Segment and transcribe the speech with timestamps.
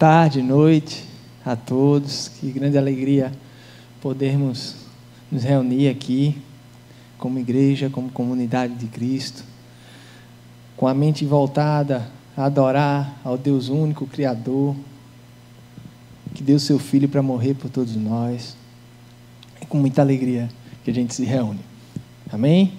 [0.00, 1.04] Tarde, noite
[1.44, 2.28] a todos.
[2.28, 3.30] Que grande alegria
[4.00, 4.76] podermos
[5.30, 6.38] nos reunir aqui
[7.18, 9.44] como igreja, como comunidade de Cristo,
[10.74, 14.74] com a mente voltada a adorar ao Deus único, Criador,
[16.32, 18.56] que deu seu Filho para morrer por todos nós.
[19.60, 20.48] É com muita alegria
[20.82, 21.60] que a gente se reúne.
[22.32, 22.72] Amém?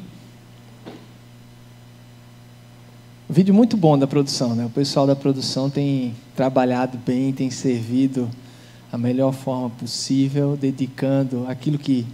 [3.31, 4.66] Vídeo muito bom da produção, né?
[4.66, 8.30] O pessoal da produção tem trabalhado bem, tem servido
[8.91, 12.06] a melhor forma possível, dedicando aquilo que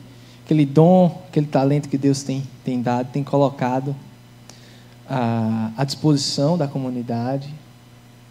[0.45, 3.95] aquele dom, aquele talento que Deus tem, tem dado, tem colocado
[5.09, 7.51] à, à disposição da comunidade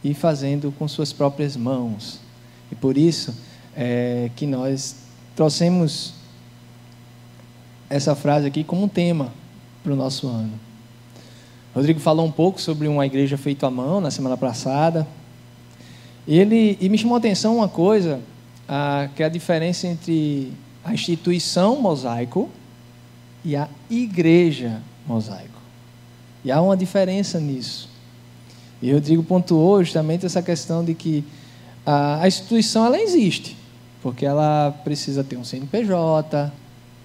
[0.04, 2.20] e fazendo com suas próprias mãos.
[2.70, 3.34] E por isso
[3.74, 4.94] é, que nós
[5.34, 6.14] trouxemos
[7.90, 9.32] essa frase aqui como um tema
[9.82, 10.65] para o nosso ano.
[11.76, 15.06] Rodrigo falou um pouco sobre uma igreja feita à mão na semana passada.
[16.26, 18.18] Ele, e me chamou a atenção uma coisa,
[19.14, 22.48] que é a diferença entre a instituição mosaico
[23.44, 25.60] e a igreja mosaico.
[26.42, 27.90] E há uma diferença nisso.
[28.80, 31.22] E Rodrigo pontuou justamente essa questão de que
[31.84, 33.54] a, a instituição ela existe,
[34.02, 36.50] porque ela precisa ter um CNPJ,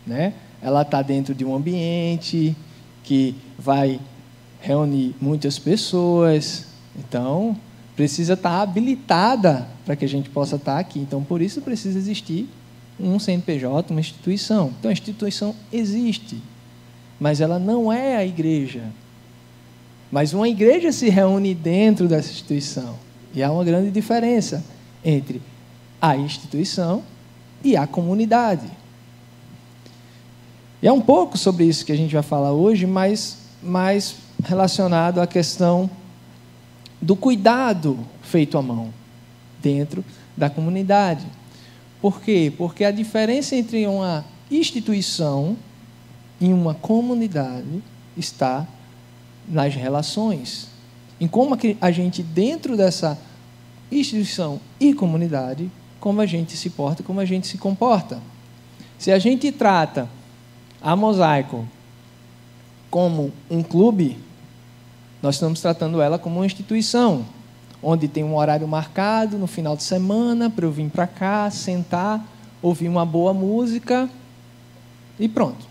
[0.07, 0.33] né?
[0.61, 2.55] ela está dentro de um ambiente
[3.03, 3.99] que vai
[4.61, 6.65] reunir muitas pessoas.
[6.97, 7.57] Então,
[7.95, 10.99] precisa estar habilitada para que a gente possa estar aqui.
[10.99, 12.47] Então, por isso precisa existir
[12.99, 14.71] um CNPJ, uma instituição.
[14.79, 16.41] Então, a instituição existe,
[17.19, 18.83] mas ela não é a igreja.
[20.11, 22.95] Mas uma igreja se reúne dentro dessa instituição.
[23.33, 24.63] E há uma grande diferença
[25.03, 25.41] entre
[26.01, 27.03] a instituição
[27.63, 28.67] e a comunidade.
[30.81, 35.19] E é um pouco sobre isso que a gente vai falar hoje, mas, mas relacionado
[35.19, 35.89] à questão
[37.01, 38.93] do cuidado feito à mão
[39.61, 40.03] dentro
[40.35, 41.25] da comunidade.
[42.01, 42.51] Por quê?
[42.57, 45.55] Porque a diferença entre uma instituição
[46.39, 47.83] e uma comunidade
[48.17, 48.67] está
[49.47, 50.67] nas relações.
[51.19, 53.17] Em como a gente, dentro dessa
[53.91, 55.69] instituição e comunidade,
[55.99, 58.19] como a gente se porta, como a gente se comporta.
[58.97, 60.09] Se a gente trata
[60.81, 61.67] a mosaico
[62.89, 64.17] como um clube,
[65.21, 67.25] nós estamos tratando ela como uma instituição,
[67.81, 72.25] onde tem um horário marcado no final de semana para eu vir para cá, sentar,
[72.61, 74.09] ouvir uma boa música
[75.19, 75.65] e pronto.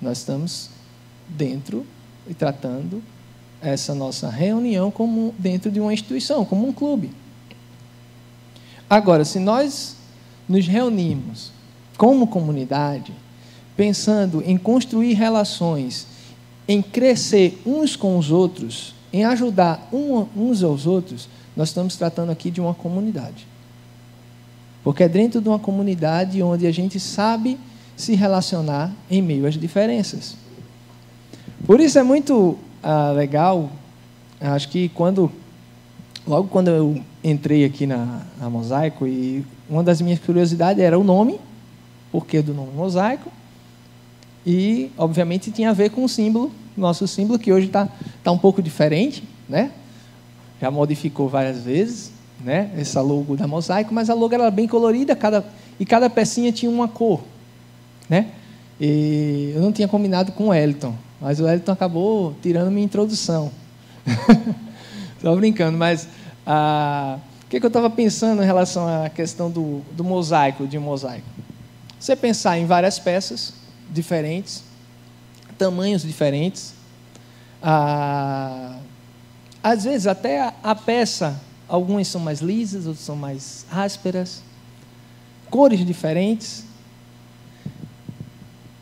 [0.00, 0.70] Nós estamos
[1.28, 1.84] dentro
[2.28, 3.02] e tratando
[3.60, 7.10] essa nossa reunião como dentro de uma instituição, como um clube.
[8.88, 9.96] Agora, se nós
[10.48, 11.52] nos reunimos
[11.96, 13.12] como comunidade,
[13.76, 16.06] pensando em construir relações
[16.70, 22.48] em crescer uns com os outros, em ajudar uns aos outros, nós estamos tratando aqui
[22.48, 23.44] de uma comunidade.
[24.84, 27.58] Porque é dentro de uma comunidade onde a gente sabe
[27.96, 30.36] se relacionar em meio às diferenças.
[31.66, 33.68] Por isso é muito ah, legal,
[34.40, 35.28] acho que quando,
[36.24, 41.02] logo quando eu entrei aqui na, na Mosaico, e uma das minhas curiosidades era o
[41.02, 41.40] nome,
[42.12, 43.28] porque do nome Mosaico,
[44.46, 47.88] e, obviamente, tinha a ver com o símbolo, nosso símbolo, que hoje está
[48.22, 49.70] tá um pouco diferente, né?
[50.60, 52.12] Já modificou várias vezes,
[52.42, 52.70] né?
[52.76, 55.44] Essa logo da mosaico, mas a logo era bem colorida, cada,
[55.78, 57.20] e cada pecinha tinha uma cor,
[58.08, 58.28] né?
[58.80, 63.50] E eu não tinha combinado com o Wellington, mas o Wellington acabou tirando minha introdução.
[65.16, 66.08] Estou brincando, mas
[66.46, 70.78] ah, o que, que eu estava pensando em relação à questão do, do mosaico, de
[70.78, 71.26] um mosaico?
[71.98, 73.52] Você pensar em várias peças,
[73.90, 74.62] diferentes,
[75.58, 76.74] tamanhos diferentes.
[77.62, 78.78] Ah,
[79.62, 81.38] às vezes, até a, a peça,
[81.68, 84.42] algumas são mais lisas, outras são mais ásperas,
[85.50, 86.64] cores diferentes,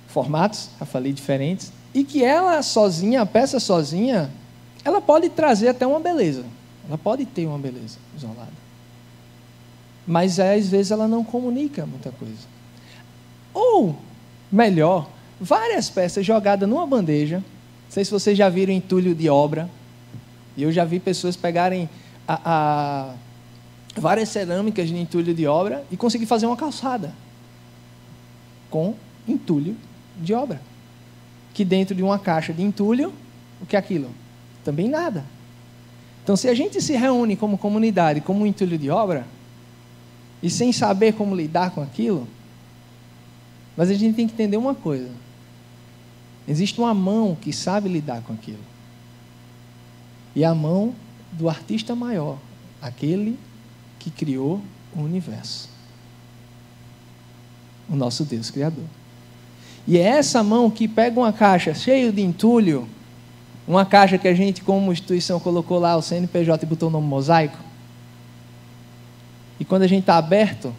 [0.07, 4.31] formatos, já falei diferentes, e que ela sozinha, a peça sozinha,
[4.85, 6.45] ela pode trazer até uma beleza.
[6.87, 8.53] Ela pode ter uma beleza isolada.
[10.07, 12.47] Mas às vezes ela não comunica muita coisa.
[13.53, 13.97] Ou
[14.51, 15.09] melhor,
[15.41, 17.39] várias peças jogadas numa bandeja.
[17.39, 19.69] Não sei se vocês já viram entulho de obra.
[20.57, 21.89] E eu já vi pessoas pegarem
[22.27, 23.15] a, a,
[24.01, 27.13] várias cerâmicas de entulho de obra e conseguir fazer uma calçada
[28.69, 28.95] com
[29.27, 29.77] entulho
[30.21, 30.61] de obra.
[31.55, 33.13] Que dentro de uma caixa de entulho,
[33.61, 34.11] o que é aquilo?
[34.65, 35.25] Também nada.
[36.23, 39.27] Então, se a gente se reúne como comunidade, como um entulho de obra,
[40.43, 42.29] e sem saber como lidar com aquilo,
[43.79, 45.09] mas a gente tem que entender uma coisa:
[46.49, 48.59] existe uma mão que sabe lidar com aquilo.
[50.35, 50.93] E a mão
[51.31, 52.39] do artista maior
[52.83, 53.39] aquele
[54.01, 54.61] que criou
[54.95, 55.69] o universo.
[57.89, 58.85] O nosso Deus Criador.
[59.87, 62.89] E é essa mão que pega uma caixa cheia de entulho,
[63.67, 67.07] uma caixa que a gente, como instituição, colocou lá o CNPJ e botou o nome
[67.07, 67.59] mosaico.
[69.61, 70.75] E quando a gente está aberto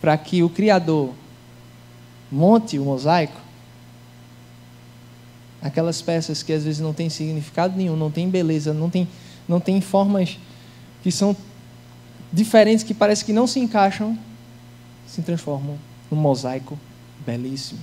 [0.00, 1.14] para que o Criador
[2.30, 3.40] monte o mosaico,
[5.62, 9.08] aquelas peças que às vezes não têm significado nenhum, não têm beleza, não tem,
[9.48, 10.38] não tem formas
[11.02, 11.36] que são
[12.32, 14.18] diferentes, que parece que não se encaixam,
[15.06, 15.78] se transformam
[16.10, 16.78] num mosaico
[17.24, 17.80] belíssimo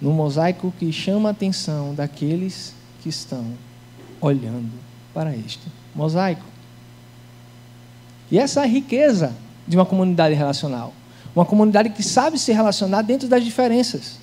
[0.00, 3.44] no mosaico que chama a atenção daqueles que estão
[4.20, 4.72] olhando
[5.12, 6.44] para este mosaico.
[8.30, 9.34] E essa é a riqueza
[9.66, 10.92] de uma comunidade relacional.
[11.34, 14.18] Uma comunidade que sabe se relacionar dentro das diferenças.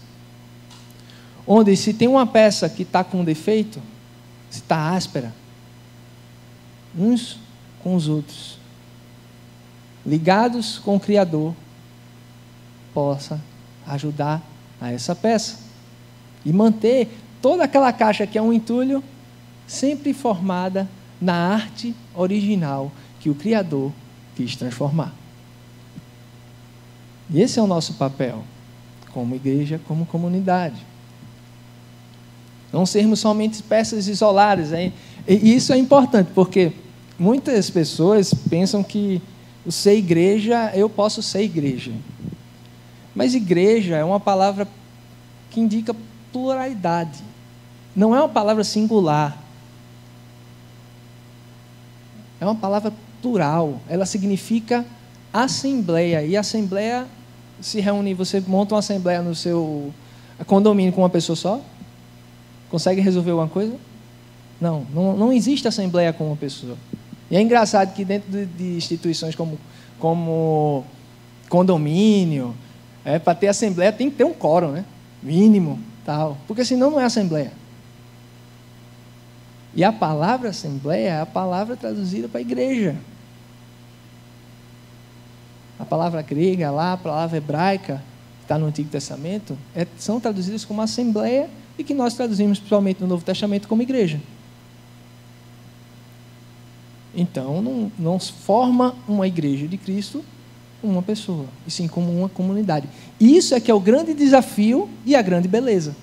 [1.47, 3.81] Onde, se tem uma peça que está com defeito,
[4.49, 5.33] se está áspera,
[6.97, 7.39] uns
[7.83, 8.57] com os outros,
[10.05, 11.53] ligados com o Criador,
[12.93, 13.39] possa
[13.85, 14.41] ajudar
[14.79, 15.59] a essa peça
[16.45, 17.09] e manter
[17.41, 19.03] toda aquela caixa que é um entulho
[19.67, 20.87] sempre formada
[21.19, 23.91] na arte original que o Criador
[24.35, 25.13] quis transformar.
[27.29, 28.43] E esse é o nosso papel,
[29.11, 30.85] como igreja, como comunidade.
[32.71, 34.73] Não sermos somente peças isoladas.
[34.73, 34.93] Hein?
[35.27, 36.73] E isso é importante, porque
[37.17, 39.21] muitas pessoas pensam que
[39.65, 41.91] o ser igreja, eu posso ser igreja.
[43.15, 44.67] Mas igreja é uma palavra
[45.49, 45.95] que indica
[46.31, 47.23] pluralidade.
[47.95, 49.41] Não é uma palavra singular.
[52.39, 53.79] É uma palavra plural.
[53.87, 54.85] Ela significa
[55.31, 56.23] assembleia.
[56.23, 57.07] E assembleia
[57.61, 59.93] se reúne, você monta uma assembleia no seu
[60.45, 61.61] condomínio com uma pessoa só?
[62.69, 63.75] Consegue resolver alguma coisa?
[64.59, 66.77] Não, não, não existe assembleia com uma pessoa.
[67.29, 69.57] E é engraçado que dentro de, de instituições como,
[69.99, 70.85] como
[71.49, 72.55] condomínio,
[73.03, 74.85] é, para ter assembleia tem que ter um quórum, né?
[75.21, 77.51] Mínimo tal, porque senão não é assembleia.
[79.73, 82.95] E a palavra assembleia é a palavra traduzida para igreja.
[85.79, 88.03] A palavra grega lá, a palavra hebraica,
[88.39, 93.01] que está no Antigo Testamento, é, são traduzidas como assembleia e que nós traduzimos principalmente
[93.01, 94.19] no Novo Testamento como igreja.
[97.13, 100.23] Então, não, não forma uma igreja de Cristo
[100.85, 102.87] uma pessoa, e sim como uma comunidade.
[103.19, 105.95] Isso é que é o grande desafio e a grande beleza.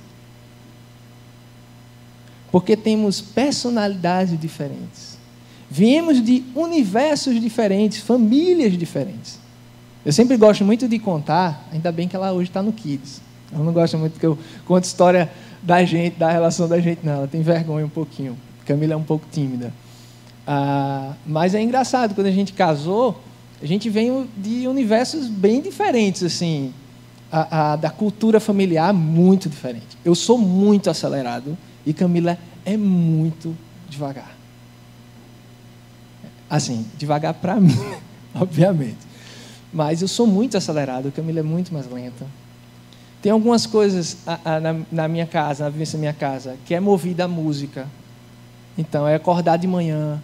[2.51, 5.17] Porque temos personalidades diferentes.
[5.71, 9.39] Viemos de universos diferentes, famílias diferentes.
[10.05, 13.21] Eu sempre gosto muito de contar, ainda bem que ela hoje está no Kids.
[13.53, 15.31] Ela não gosta muito que eu conte história
[15.63, 17.13] da gente, da relação da gente, não.
[17.13, 18.37] Ela tem vergonha um pouquinho.
[18.67, 19.73] Camila é um pouco tímida.
[20.47, 23.21] Ah, mas é engraçado, quando a gente casou,
[23.63, 26.75] a gente vem de universos bem diferentes, assim,
[27.31, 29.97] a, a, da cultura familiar muito diferente.
[30.05, 31.57] Eu sou muito acelerado
[31.87, 33.57] e Camila é muito
[33.89, 34.37] devagar.
[36.51, 37.79] Assim, devagar para mim,
[38.35, 39.12] obviamente.
[39.73, 42.27] Mas eu sou muito acelerado, Camila é muito mais lenta.
[43.23, 46.81] Tem algumas coisas a, na, na, minha casa, na vivência da minha casa, que é
[46.81, 47.87] movida a música.
[48.77, 50.21] Então, é acordar de manhã,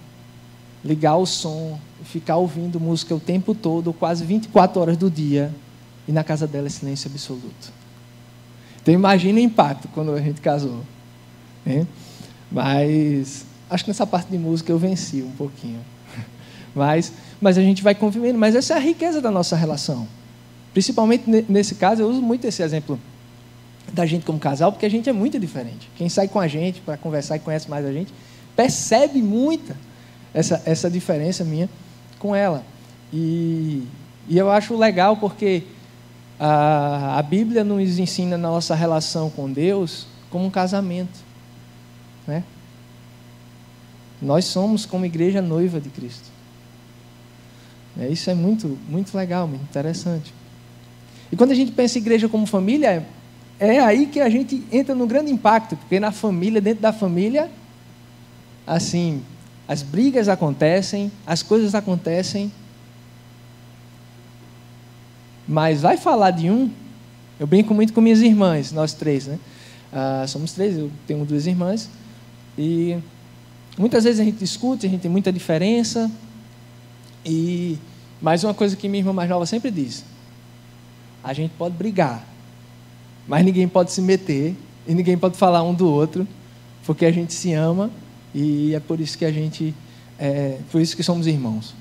[0.84, 5.54] ligar o som, ficar ouvindo música o tempo todo, quase 24 horas do dia,
[6.06, 7.72] e na casa dela é silêncio absoluto.
[8.80, 10.82] Então imagina o impacto quando a gente casou.
[11.64, 11.86] Né?
[12.50, 15.80] Mas acho que nessa parte de música eu venci um pouquinho.
[16.74, 18.38] Mas, mas a gente vai convivendo.
[18.38, 20.06] Mas essa é a riqueza da nossa relação.
[20.72, 22.98] Principalmente nesse caso, eu uso muito esse exemplo
[23.92, 25.88] da gente como casal, porque a gente é muito diferente.
[25.96, 28.12] Quem sai com a gente para conversar e conhece mais a gente,
[28.54, 29.76] percebe muita
[30.34, 31.68] essa, essa diferença minha
[32.18, 32.62] com ela.
[33.12, 33.84] E,
[34.28, 35.62] e eu acho legal porque
[36.38, 41.18] a, a Bíblia nos ensina na nossa relação com Deus como um casamento.
[42.26, 42.44] Né?
[44.20, 46.37] Nós somos como igreja noiva de Cristo.
[47.98, 50.32] É, isso é muito, muito legal, muito interessante.
[51.32, 53.04] E quando a gente pensa em igreja como família,
[53.58, 57.50] é aí que a gente entra no grande impacto, porque na família, dentro da família,
[58.66, 59.22] assim,
[59.66, 62.52] as brigas acontecem, as coisas acontecem,
[65.46, 66.70] mas vai falar de um.
[67.40, 69.38] Eu brinco muito com minhas irmãs, nós três, né?
[69.92, 71.88] Ah, somos três, eu tenho duas irmãs.
[72.56, 72.98] E
[73.76, 76.10] muitas vezes a gente discute, a gente tem muita diferença.
[77.24, 77.78] E
[78.20, 80.04] mais uma coisa que minha irmã mais nova sempre diz:
[81.22, 82.26] a gente pode brigar,
[83.26, 84.56] mas ninguém pode se meter
[84.86, 86.26] e ninguém pode falar um do outro,
[86.84, 87.90] porque a gente se ama
[88.34, 89.74] e é por isso que a gente
[90.18, 91.74] é, por isso que somos irmãos.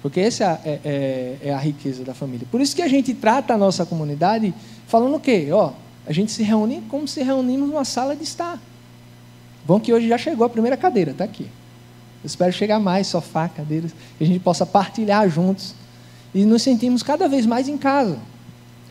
[0.00, 2.46] Porque essa é, é, é, a riqueza da família.
[2.50, 4.52] Por isso que a gente trata a nossa comunidade
[4.86, 5.48] falando o quê?
[5.50, 5.72] Ó,
[6.06, 8.60] a gente se reúne como se reunimos numa sala de estar.
[9.66, 11.48] Bom que hoje já chegou a primeira cadeira, está aqui.
[12.24, 15.74] Eu espero chegar mais, sofá, cadeiras, que a gente possa partilhar juntos
[16.34, 18.18] e nos sentimos cada vez mais em casa,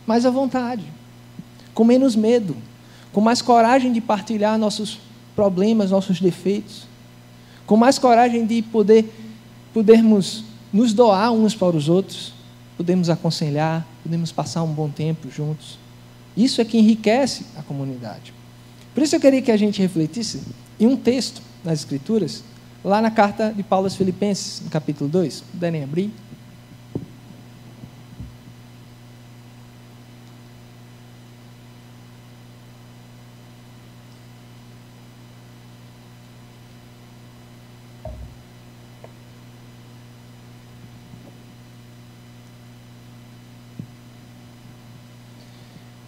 [0.06, 0.84] mais à vontade,
[1.74, 2.56] com menos medo,
[3.12, 5.00] com mais coragem de partilhar nossos
[5.34, 6.86] problemas, nossos defeitos,
[7.66, 9.12] com mais coragem de poder
[9.72, 12.32] podermos nos doar uns para os outros,
[12.76, 15.76] podemos aconselhar, podemos passar um bom tempo juntos.
[16.36, 18.32] Isso é que enriquece a comunidade.
[18.94, 20.42] Por isso eu queria que a gente refletisse
[20.78, 22.44] em um texto nas Escrituras,
[22.84, 25.40] lá na carta de Paulo aos Filipenses, no capítulo 2.
[25.52, 26.12] Puderem abrir.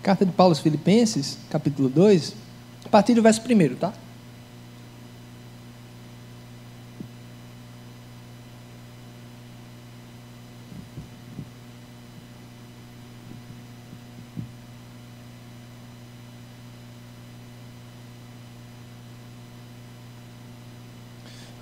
[0.02, 2.34] Carta de Paulo aos Filipenses, capítulo 2,
[2.84, 3.92] a partir do verso 1, tá?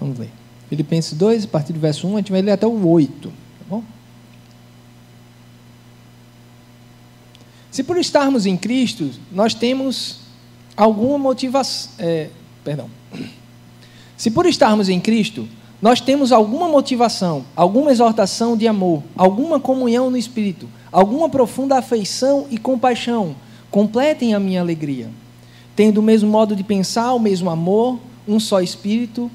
[0.04, 0.30] Vamos ler.
[1.04, 3.28] Filipenses 2, a partir do verso 1, a gente vai ler até o 8.
[3.28, 3.34] Tá
[3.68, 3.82] bom?
[7.70, 10.20] Se por estarmos em Cristo, nós temos
[10.76, 11.92] alguma motivação.
[11.98, 12.30] É,
[12.62, 12.88] perdão.
[14.16, 15.46] Se por estarmos em Cristo,
[15.82, 22.46] nós temos alguma motivação, alguma exortação de amor, alguma comunhão no Espírito, alguma profunda afeição
[22.50, 23.34] e compaixão,
[23.70, 25.10] completem a minha alegria.
[25.76, 29.30] Tendo o mesmo modo de pensar, o mesmo amor, um só Espírito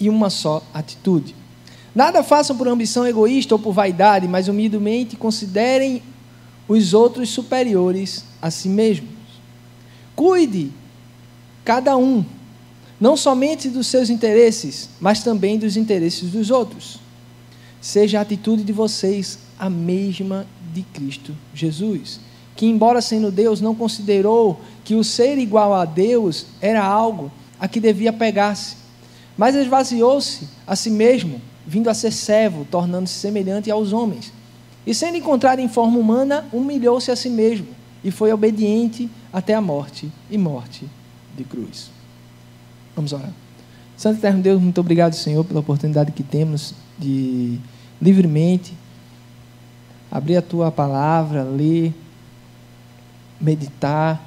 [0.00, 1.36] e uma só atitude.
[1.94, 6.02] Nada façam por ambição egoísta ou por vaidade, mas humildemente considerem
[6.66, 9.10] os outros superiores a si mesmos.
[10.14, 10.70] Cuide,
[11.64, 12.24] cada um,
[13.00, 16.98] não somente dos seus interesses, mas também dos interesses dos outros.
[17.80, 22.20] Seja a atitude de vocês a mesma de Cristo Jesus,
[22.54, 27.66] que, embora sendo Deus, não considerou que o ser igual a Deus era algo a
[27.66, 28.76] que devia pegar-se,
[29.40, 34.30] mas esvaziou-se a si mesmo, vindo a ser servo, tornando-se semelhante aos homens
[34.86, 37.68] e sendo encontrado em forma humana, humilhou-se a si mesmo
[38.04, 40.86] e foi obediente até a morte e morte
[41.34, 41.90] de cruz.
[42.94, 43.32] Vamos orar.
[43.96, 47.58] Santo Eterno Deus, muito obrigado, Senhor, pela oportunidade que temos de
[47.98, 48.74] livremente
[50.10, 51.94] abrir a tua palavra, ler,
[53.40, 54.20] meditar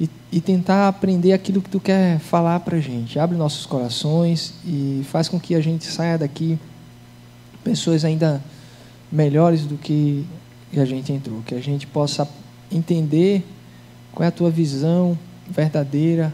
[0.00, 3.18] e, e tentar aprender aquilo que tu quer falar para a gente.
[3.18, 6.58] Abre nossos corações e faz com que a gente saia daqui
[7.62, 8.42] pessoas ainda
[9.12, 10.26] melhores do que
[10.74, 12.26] a gente entrou, que a gente possa
[12.72, 13.44] entender
[14.12, 16.32] qual é a tua visão verdadeira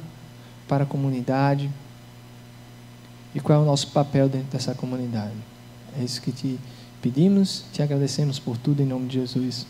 [0.68, 1.70] para a comunidade
[3.34, 5.34] e qual é o nosso papel dentro dessa comunidade.
[5.98, 6.58] É isso que te
[7.00, 9.66] pedimos, te agradecemos por tudo em nome de Jesus.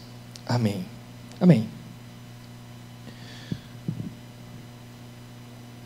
[0.46, 0.84] Amém.
[1.40, 1.75] Amém.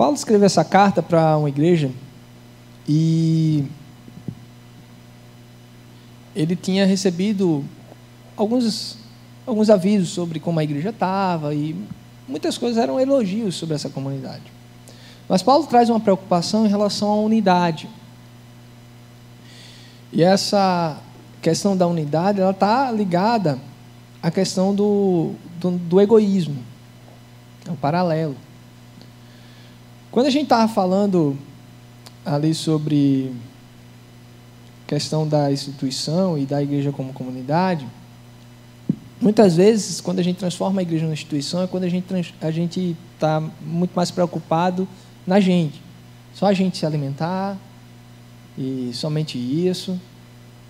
[0.00, 1.90] Paulo escreveu essa carta para uma igreja
[2.88, 3.66] e
[6.34, 7.62] ele tinha recebido
[8.34, 8.96] alguns,
[9.46, 11.76] alguns avisos sobre como a igreja estava e
[12.26, 14.44] muitas coisas eram elogios sobre essa comunidade.
[15.28, 17.86] Mas Paulo traz uma preocupação em relação à unidade.
[20.10, 20.98] E essa
[21.42, 23.58] questão da unidade ela está ligada
[24.22, 26.56] à questão do, do, do egoísmo.
[27.68, 28.34] É um paralelo.
[30.10, 31.38] Quando a gente estava falando
[32.26, 33.32] ali sobre
[34.84, 37.86] questão da instituição e da igreja como comunidade,
[39.20, 42.50] muitas vezes, quando a gente transforma a igreja numa instituição, é quando a gente a
[42.50, 44.88] gente está muito mais preocupado
[45.24, 45.80] na gente.
[46.34, 47.56] Só a gente se alimentar
[48.58, 49.96] e somente isso,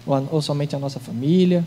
[0.06, 1.66] ou, ou somente a nossa família.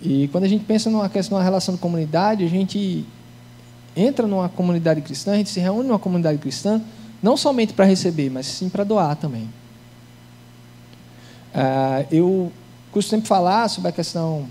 [0.00, 3.04] E quando a gente pensa numa questão, numa relação de comunidade, a gente
[3.96, 6.80] entra numa comunidade cristã, a gente se reúne numa comunidade cristã,
[7.22, 9.48] não somente para receber, mas sim para doar também.
[11.52, 12.52] Uh, eu
[12.92, 14.46] costumo sempre falar sobre a questão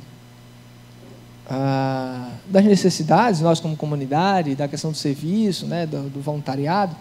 [1.49, 6.95] uh, das necessidades, nós como comunidade, da questão do serviço, né, do, do, voluntariado.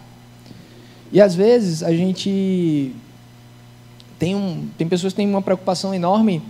[1.12, 2.94] E às vezes a gente
[4.18, 6.42] tem, um, tem pessoas que têm uma preocupação enorme,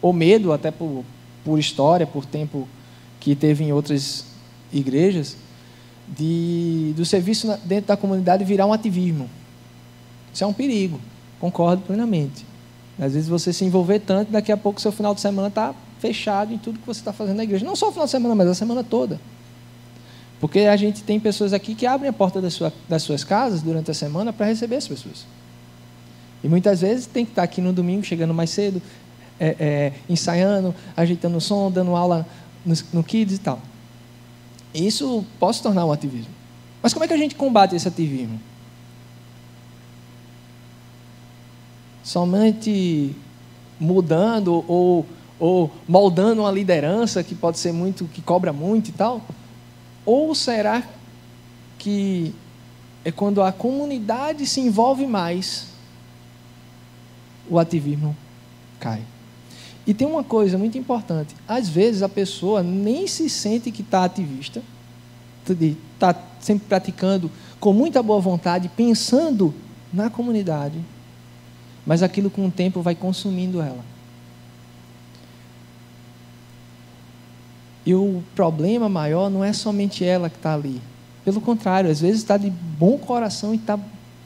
[0.00, 1.04] ou medo, até por,
[1.44, 2.68] por história, por tempo
[3.20, 4.27] que teve em outras
[4.72, 5.36] igrejas,
[6.06, 9.28] de, do serviço dentro da comunidade virar um ativismo.
[10.32, 11.00] Isso é um perigo,
[11.40, 12.46] concordo plenamente.
[12.98, 16.52] Às vezes você se envolver tanto, daqui a pouco seu final de semana está fechado
[16.52, 17.64] em tudo que você está fazendo na igreja.
[17.64, 19.20] Não só o final de semana, mas a semana toda.
[20.40, 23.62] Porque a gente tem pessoas aqui que abrem a porta das, sua, das suas casas
[23.62, 25.26] durante a semana para receber as pessoas.
[26.42, 28.80] E muitas vezes tem que estar aqui no domingo, chegando mais cedo,
[29.40, 32.26] é, é, ensaiando, ajeitando o som, dando aula
[32.64, 33.60] no, no Kids e tal.
[34.74, 36.32] Isso pode se tornar um ativismo.
[36.82, 38.40] Mas como é que a gente combate esse ativismo?
[42.02, 43.14] Somente
[43.78, 45.06] mudando ou,
[45.38, 49.22] ou moldando uma liderança que pode ser muito, que cobra muito e tal?
[50.04, 50.82] Ou será
[51.78, 52.34] que
[53.04, 55.68] é quando a comunidade se envolve mais,
[57.48, 58.16] o ativismo
[58.80, 59.02] cai?
[59.88, 64.04] E tem uma coisa muito importante: às vezes a pessoa nem se sente que está
[64.04, 64.62] ativista,
[65.48, 69.54] está sempre praticando com muita boa vontade, pensando
[69.90, 70.78] na comunidade,
[71.86, 73.82] mas aquilo com o tempo vai consumindo ela.
[77.86, 80.82] E o problema maior não é somente ela que está ali.
[81.24, 83.78] Pelo contrário, às vezes está de bom coração e está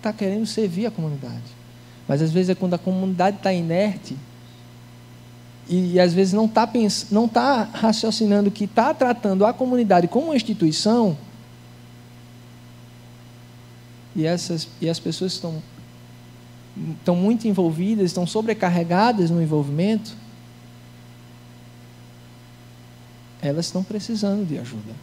[0.02, 1.62] tá querendo servir a comunidade.
[2.09, 4.16] Mas às vezes é quando a comunidade está inerte
[5.69, 6.69] e, e, às vezes não está
[7.11, 11.16] não tá raciocinando que está tratando a comunidade como uma instituição.
[14.14, 15.62] E, essas, e as pessoas estão,
[16.99, 20.23] estão muito envolvidas, estão sobrecarregadas no envolvimento
[23.43, 24.95] elas estão precisando de ajuda.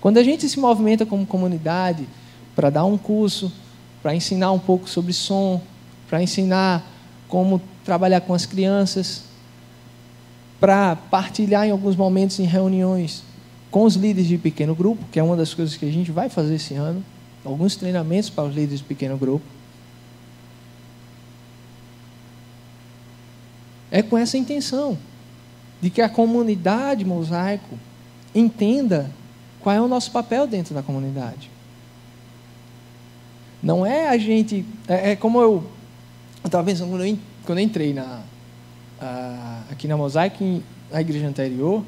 [0.00, 2.06] Quando a gente se movimenta como comunidade
[2.56, 3.52] para dar um curso,
[4.02, 5.62] para ensinar um pouco sobre som,
[6.08, 6.84] para ensinar
[7.28, 9.22] como trabalhar com as crianças,
[10.60, 13.24] para partilhar em alguns momentos em reuniões
[13.70, 16.28] com os líderes de pequeno grupo, que é uma das coisas que a gente vai
[16.28, 17.02] fazer esse ano,
[17.44, 19.44] alguns treinamentos para os líderes de pequeno grupo.
[23.90, 24.98] É com essa intenção
[25.80, 27.78] de que a comunidade mosaico
[28.34, 29.10] entenda
[29.60, 31.50] qual é o nosso papel dentro da comunidade.
[33.62, 34.64] Não é a gente.
[34.86, 35.64] É, é como eu
[36.44, 38.22] estava pensando quando eu, quando eu entrei na,
[39.70, 41.82] aqui na Mosaic, na igreja anterior,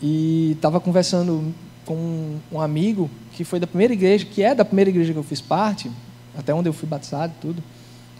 [0.00, 4.90] e estava conversando com um amigo que foi da primeira igreja, que é da primeira
[4.90, 5.90] igreja que eu fiz parte,
[6.36, 7.62] até onde eu fui batizado e tudo.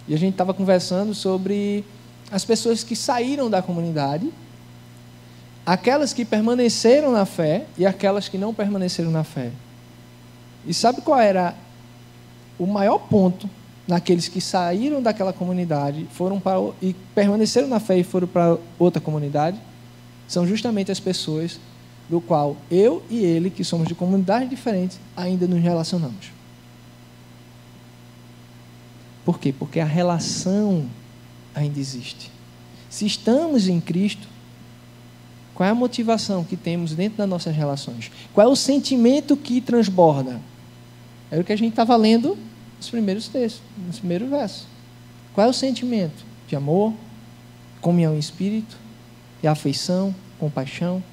[0.07, 1.83] E a gente estava conversando sobre
[2.31, 4.31] as pessoas que saíram da comunidade,
[5.65, 9.51] aquelas que permaneceram na fé e aquelas que não permaneceram na fé.
[10.65, 11.53] E sabe qual era
[12.57, 13.49] o maior ponto
[13.87, 18.99] naqueles que saíram daquela comunidade, foram para e permaneceram na fé e foram para outra
[18.99, 19.57] comunidade?
[20.27, 21.59] São justamente as pessoas
[22.09, 26.31] do qual eu e ele, que somos de comunidades diferentes, ainda nos relacionamos.
[29.25, 29.53] Por quê?
[29.57, 30.85] Porque a relação
[31.53, 32.31] ainda existe.
[32.89, 34.27] Se estamos em Cristo,
[35.53, 38.11] qual é a motivação que temos dentro das nossas relações?
[38.33, 40.39] Qual é o sentimento que transborda?
[41.29, 42.37] É o que a gente estava lendo
[42.77, 44.65] nos primeiros textos, nos primeiros versos.
[45.33, 46.25] Qual é o sentimento?
[46.47, 46.93] De amor,
[47.81, 48.77] comunhão em espírito,
[49.41, 51.03] de afeição, compaixão.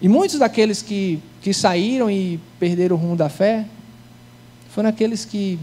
[0.00, 3.66] E muitos daqueles que, que saíram e perderam o rumo da fé
[4.68, 5.58] foram aqueles que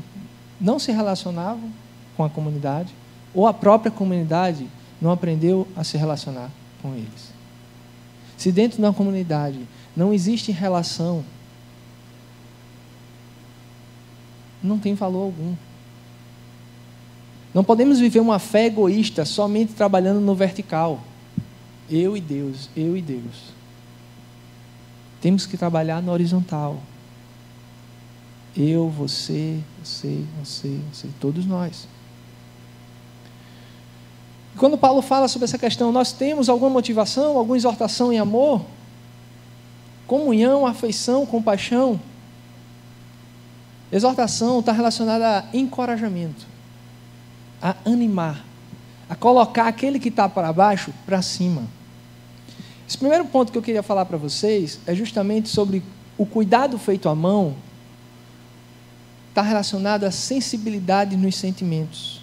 [0.59, 1.69] não se relacionavam,
[2.15, 2.93] com a comunidade,
[3.33, 4.67] ou a própria comunidade
[5.01, 6.49] não aprendeu a se relacionar
[6.81, 7.31] com eles.
[8.37, 9.59] Se dentro da comunidade
[9.95, 11.23] não existe relação,
[14.61, 15.55] não tem valor algum.
[17.53, 20.99] Não podemos viver uma fé egoísta somente trabalhando no vertical.
[21.89, 23.53] Eu e Deus, eu e Deus.
[25.19, 26.79] Temos que trabalhar no horizontal.
[28.55, 31.87] Eu, você, você, você, você, todos nós.
[34.57, 38.61] Quando Paulo fala sobre essa questão, nós temos alguma motivação, alguma exortação em amor,
[40.05, 41.99] comunhão, afeição, compaixão.
[43.91, 46.45] Exortação está relacionada a encorajamento,
[47.61, 48.43] a animar,
[49.09, 51.63] a colocar aquele que está para baixo para cima.
[52.87, 55.83] Esse primeiro ponto que eu queria falar para vocês é justamente sobre
[56.17, 57.55] o cuidado feito à mão,
[59.29, 62.19] está relacionado à sensibilidade nos sentimentos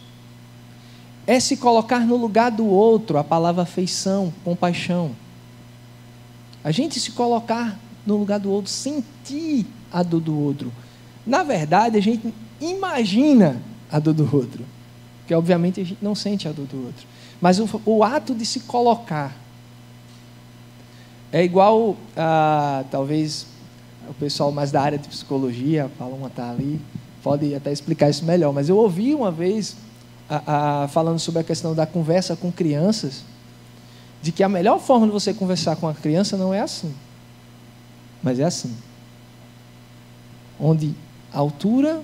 [1.26, 5.11] é se colocar no lugar do outro, a palavra afeição, compaixão.
[6.62, 7.76] A gente se colocar
[8.07, 10.72] no lugar do outro, sentir a dor do outro.
[11.26, 13.60] Na verdade, a gente imagina
[13.90, 14.64] a dor do outro,
[15.26, 17.06] que obviamente a gente não sente a dor do outro.
[17.40, 19.36] Mas o, o ato de se colocar
[21.32, 23.46] é igual a, talvez,
[24.08, 26.80] o pessoal mais da área de psicologia, a Paloma está ali,
[27.22, 28.52] pode até explicar isso melhor.
[28.52, 29.76] Mas eu ouvi uma vez,
[30.30, 33.24] a, a, falando sobre a questão da conversa com crianças,
[34.22, 36.94] de que a melhor forma de você conversar com a criança não é assim,
[38.22, 38.74] mas é assim.
[40.58, 40.94] Onde
[41.37, 42.01] a altura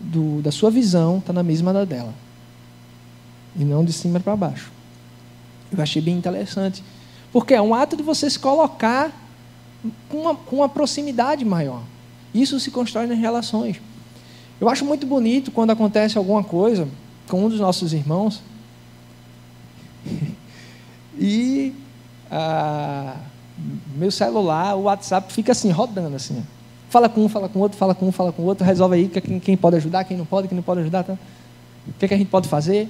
[0.00, 2.14] do, da sua visão está na mesma da dela,
[3.54, 4.72] e não de cima para baixo.
[5.70, 6.82] Eu achei bem interessante,
[7.30, 9.12] porque é um ato de você se colocar
[10.08, 11.82] com uma, com uma proximidade maior.
[12.32, 13.78] Isso se constrói nas relações.
[14.58, 16.88] Eu acho muito bonito quando acontece alguma coisa
[17.28, 18.40] com um dos nossos irmãos
[21.18, 21.74] e
[22.30, 23.16] ah,
[23.94, 26.42] meu celular, o WhatsApp fica assim, rodando assim.
[26.90, 29.38] Fala com um, fala com outro, fala com um, fala com outro, resolve aí quem,
[29.38, 31.04] quem pode ajudar, quem não pode, quem não pode ajudar.
[31.04, 31.16] Tá?
[31.86, 32.88] O que, é que a gente pode fazer?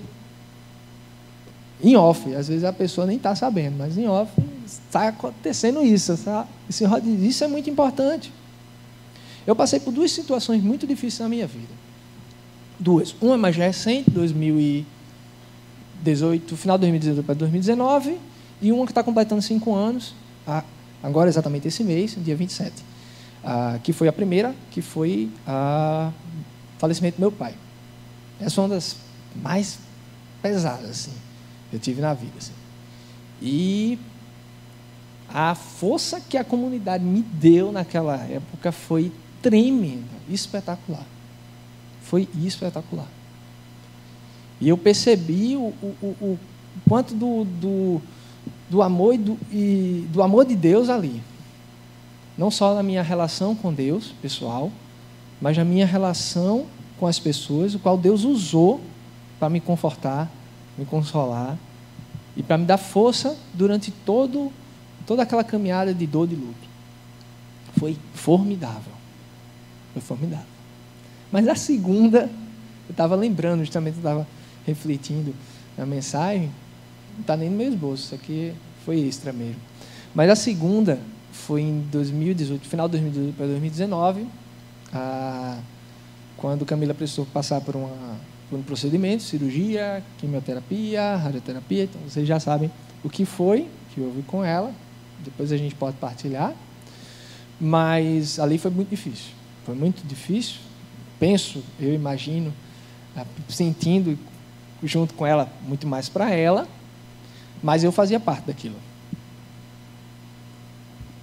[1.85, 4.33] Em off, às vezes a pessoa nem está sabendo, mas em off
[4.65, 6.17] está acontecendo isso.
[6.17, 6.49] Tá?
[6.69, 6.83] Esse
[7.21, 8.33] isso é muito importante.
[9.47, 11.69] Eu passei por duas situações muito difíceis na minha vida.
[12.79, 13.15] Duas.
[13.21, 18.17] Uma mais recente, 2018, final de 2018 para 2019,
[18.63, 20.15] e uma que está completando cinco anos,
[21.03, 22.89] agora exatamente esse mês, dia 27.
[23.83, 26.13] Que foi a primeira, que foi o
[26.79, 27.55] falecimento do meu pai.
[28.41, 28.97] Essa foi uma das
[29.43, 29.79] mais
[30.43, 31.31] pesadas, assim
[31.73, 32.33] eu tive na vida.
[32.39, 32.53] Assim.
[33.41, 33.99] E
[35.29, 41.07] a força que a comunidade me deu naquela época foi tremenda, espetacular.
[42.03, 43.09] Foi espetacular.
[44.61, 46.39] E eu percebi o, o, o, o
[46.89, 48.03] quanto do, do,
[48.69, 51.23] do amor e do, e do amor de Deus ali.
[52.41, 54.73] Não só na minha relação com Deus, pessoal,
[55.43, 56.65] mas na minha relação
[56.99, 58.81] com as pessoas, o qual Deus usou
[59.39, 60.27] para me confortar,
[60.79, 61.59] me consolar
[62.35, 64.51] e para me dar força durante todo,
[65.07, 66.67] toda aquela caminhada de dor e luto.
[67.79, 68.95] Foi formidável.
[69.93, 70.47] Foi formidável.
[71.31, 72.21] Mas a segunda,
[72.89, 74.27] eu estava lembrando, justamente estava
[74.67, 75.35] refletindo
[75.77, 76.51] na mensagem,
[77.13, 78.55] não está nem no meu esboço, isso aqui
[78.87, 79.61] foi extra mesmo.
[80.15, 80.99] Mas a segunda
[81.41, 84.27] foi em 2018, final de 2018 para 2019,
[84.93, 85.59] a,
[86.37, 88.19] quando Camila precisou passar por uma
[88.51, 91.85] por um procedimento, cirurgia, quimioterapia, radioterapia.
[91.85, 92.69] Então, vocês já sabem
[93.05, 94.75] o que foi, que houve com ela.
[95.21, 96.53] Depois a gente pode partilhar.
[97.61, 99.31] Mas ali foi muito difícil.
[99.65, 100.57] Foi muito difícil.
[101.21, 102.53] Penso, eu imagino,
[103.17, 104.19] ah, sentindo
[104.83, 106.67] junto com ela muito mais para ela,
[107.63, 108.77] mas eu fazia parte daquilo.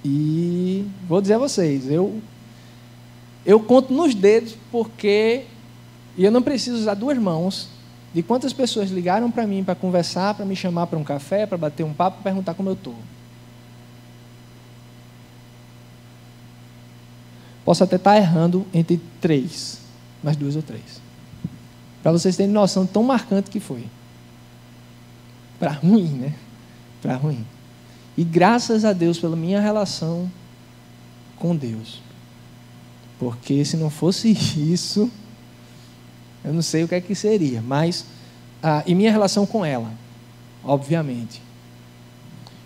[0.10, 2.22] E vou dizer a vocês, eu
[3.46, 5.44] eu conto nos dedos porque
[6.18, 7.68] e eu não preciso usar duas mãos
[8.14, 11.58] de quantas pessoas ligaram para mim para conversar, para me chamar para um café, para
[11.58, 12.96] bater um papo, para perguntar como eu estou.
[17.66, 19.82] Posso até estar tá errando entre três,
[20.24, 21.02] mas duas ou três.
[22.02, 23.84] Para vocês terem noção tão marcante que foi.
[25.60, 26.34] Para ruim, né?
[27.02, 27.46] Para ruim.
[28.18, 30.30] E graças a Deus pela minha relação
[31.38, 32.02] com Deus.
[33.20, 35.10] Porque se não fosse isso,
[36.44, 38.06] eu não sei o que é que seria, mas.
[38.62, 39.92] Ah, e minha relação com ela,
[40.64, 41.42] obviamente.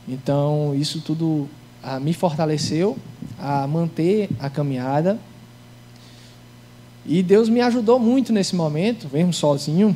[0.08, 1.50] Então, isso tudo
[1.84, 2.98] ah, me fortaleceu
[3.38, 5.20] a manter a caminhada.
[7.06, 9.96] E Deus me ajudou muito nesse momento, mesmo sozinho,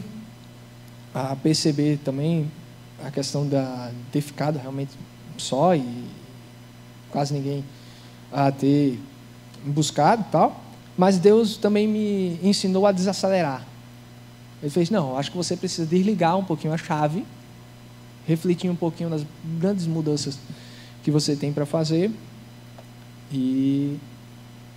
[1.13, 2.51] a perceber também
[3.03, 4.91] a questão da, de ter ficado realmente
[5.37, 6.05] só e
[7.11, 7.63] quase ninguém
[8.31, 8.99] a ter
[9.65, 10.61] buscado tal.
[10.97, 13.65] Mas Deus também me ensinou a desacelerar.
[14.61, 17.25] Ele fez: Não, acho que você precisa desligar um pouquinho a chave,
[18.27, 19.25] refletir um pouquinho nas
[19.59, 20.37] grandes mudanças
[21.03, 22.11] que você tem para fazer.
[23.31, 23.97] E,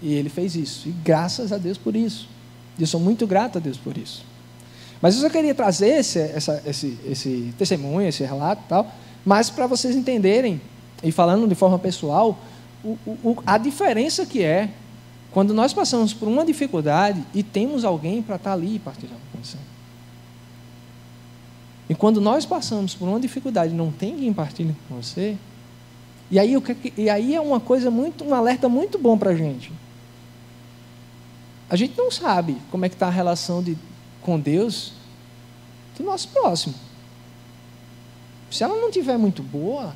[0.03, 0.88] e ele fez isso.
[0.88, 2.29] E graças a Deus por isso.
[2.79, 4.25] Eu sou muito grato a Deus por isso.
[5.01, 8.92] Mas eu só queria trazer esse, essa, esse, esse testemunho, esse relato e tal,
[9.29, 10.59] mas para vocês entenderem,
[11.03, 12.38] e falando de forma pessoal,
[12.83, 14.71] o, o, a diferença que é
[15.31, 19.45] quando nós passamos por uma dificuldade e temos alguém para estar tá ali partilhando com
[19.45, 19.59] você.
[21.91, 25.37] E quando nós passamos por uma dificuldade e não tem quem partilhe com você,
[26.31, 26.55] e aí,
[26.97, 29.71] e aí é uma coisa muito, um alerta muito bom para a gente.
[31.69, 33.77] A gente não sabe como é que está a relação de,
[34.23, 34.95] com Deus
[35.99, 36.88] do nosso próximo.
[38.51, 39.95] Se ela não tiver muito boa,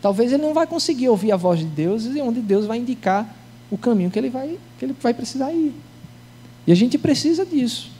[0.00, 3.34] talvez ele não vai conseguir ouvir a voz de Deus e onde Deus vai indicar
[3.70, 5.74] o caminho que ele vai, que ele vai precisar ir.
[6.66, 7.90] E a gente precisa disso.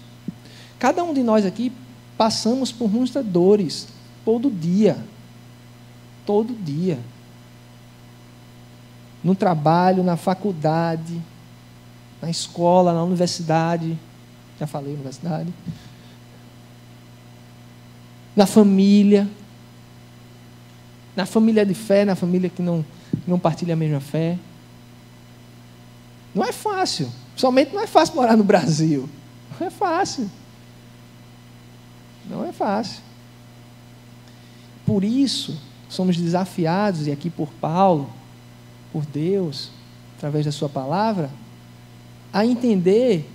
[0.78, 1.72] Cada um de nós aqui
[2.16, 3.88] passamos por muitas dores
[4.24, 4.96] todo dia.
[6.24, 6.98] Todo dia.
[9.24, 11.18] no trabalho, na faculdade,
[12.20, 13.98] na escola, na universidade.
[14.60, 15.52] Já falei universidade.
[18.34, 19.28] Na família.
[21.16, 22.84] Na família de fé, na família que não,
[23.26, 24.38] não partilha a mesma fé.
[26.34, 27.08] Não é fácil.
[27.36, 29.08] Somente não é fácil morar no Brasil.
[29.58, 30.30] Não é fácil.
[32.28, 33.00] Não é fácil.
[34.84, 38.10] Por isso, somos desafiados, e aqui por Paulo,
[38.92, 39.70] por Deus,
[40.16, 41.30] através da Sua palavra,
[42.32, 43.30] a entender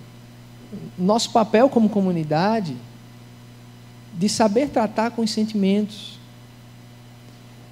[0.98, 2.76] nosso papel como comunidade
[4.20, 6.20] de saber tratar com os sentimentos,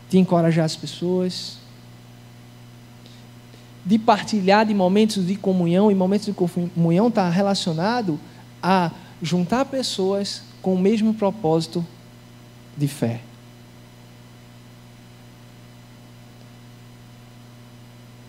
[0.09, 1.57] de encorajar as pessoas,
[3.85, 8.17] de partilhar de momentos de comunhão, e momentos de comunhão está relacionado
[8.63, 11.85] a juntar pessoas com o mesmo propósito
[12.77, 13.19] de fé.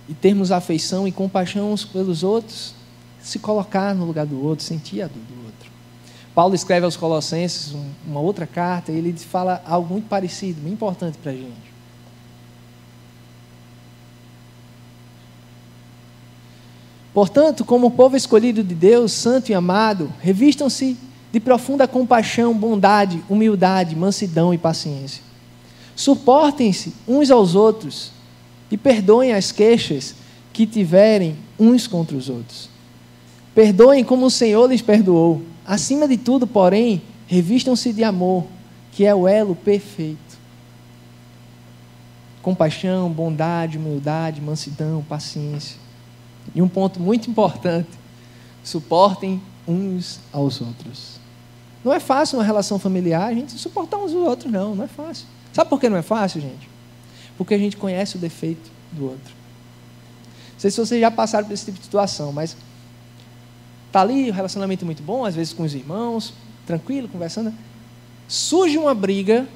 [0.08, 2.74] E termos afeição e compaixão uns pelos outros,
[3.20, 5.77] se colocar no lugar do outro, sentir a dor do outro.
[6.38, 7.74] Paulo escreve aos Colossenses
[8.06, 11.52] uma outra carta e ele fala algo muito parecido, muito importante para a gente.
[17.12, 20.96] Portanto, como povo escolhido de Deus, santo e amado, revistam-se
[21.32, 25.24] de profunda compaixão, bondade, humildade, mansidão e paciência.
[25.96, 28.12] Suportem-se uns aos outros
[28.70, 30.14] e perdoem as queixas
[30.52, 32.70] que tiverem uns contra os outros.
[33.56, 35.42] Perdoem como o Senhor lhes perdoou.
[35.68, 38.46] Acima de tudo, porém, revistam-se de amor,
[38.90, 40.38] que é o elo perfeito.
[42.40, 45.76] Compaixão, bondade, humildade, mansidão, paciência.
[46.54, 47.90] E um ponto muito importante:
[48.64, 51.20] suportem uns aos outros.
[51.84, 54.88] Não é fácil uma relação familiar a gente suportar uns aos outros, não, não é
[54.88, 55.26] fácil.
[55.52, 56.66] Sabe por que não é fácil, gente?
[57.36, 59.34] Porque a gente conhece o defeito do outro.
[60.54, 62.56] Não sei se vocês já passaram por esse tipo de situação, mas
[63.90, 66.32] tá ali o relacionamento muito bom, às vezes com os irmãos,
[66.66, 67.52] tranquilo, conversando.
[68.26, 69.46] Surge uma briga,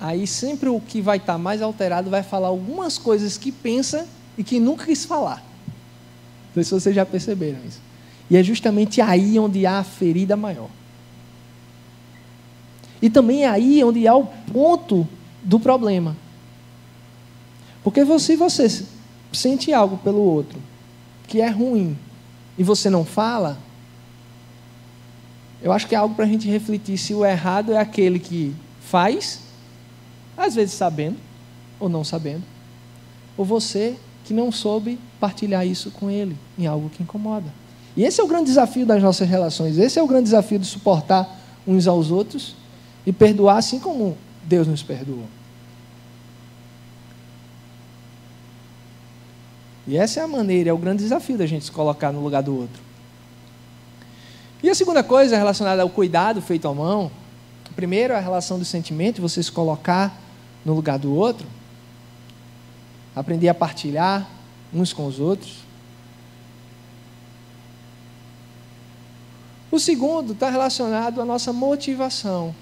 [0.00, 4.06] aí sempre o que vai estar tá mais alterado vai falar algumas coisas que pensa
[4.36, 5.44] e que nunca quis falar.
[6.48, 7.80] Não sei se vocês já perceberam isso.
[8.28, 10.68] E é justamente aí onde há a ferida maior.
[13.00, 15.06] E também é aí onde há o ponto
[15.42, 16.16] do problema.
[17.82, 18.84] Porque se você
[19.32, 20.58] sente algo pelo outro
[21.32, 21.96] que é ruim
[22.58, 23.56] e você não fala,
[25.62, 28.54] eu acho que é algo para a gente refletir se o errado é aquele que
[28.82, 29.40] faz,
[30.36, 31.16] às vezes sabendo
[31.80, 32.42] ou não sabendo,
[33.34, 37.46] ou você que não soube partilhar isso com ele em algo que incomoda.
[37.96, 40.66] E esse é o grande desafio das nossas relações, esse é o grande desafio de
[40.66, 41.34] suportar
[41.66, 42.54] uns aos outros
[43.06, 45.24] e perdoar assim como Deus nos perdoou.
[49.86, 52.42] E essa é a maneira, é o grande desafio da gente se colocar no lugar
[52.42, 52.82] do outro.
[54.62, 57.10] E a segunda coisa relacionada ao cuidado feito à mão,
[57.74, 60.16] primeiro a relação do sentimento, você se colocar
[60.64, 61.46] no lugar do outro,
[63.14, 64.28] aprender a partilhar
[64.72, 65.58] uns com os outros.
[69.70, 72.54] O segundo está relacionado à nossa motivação,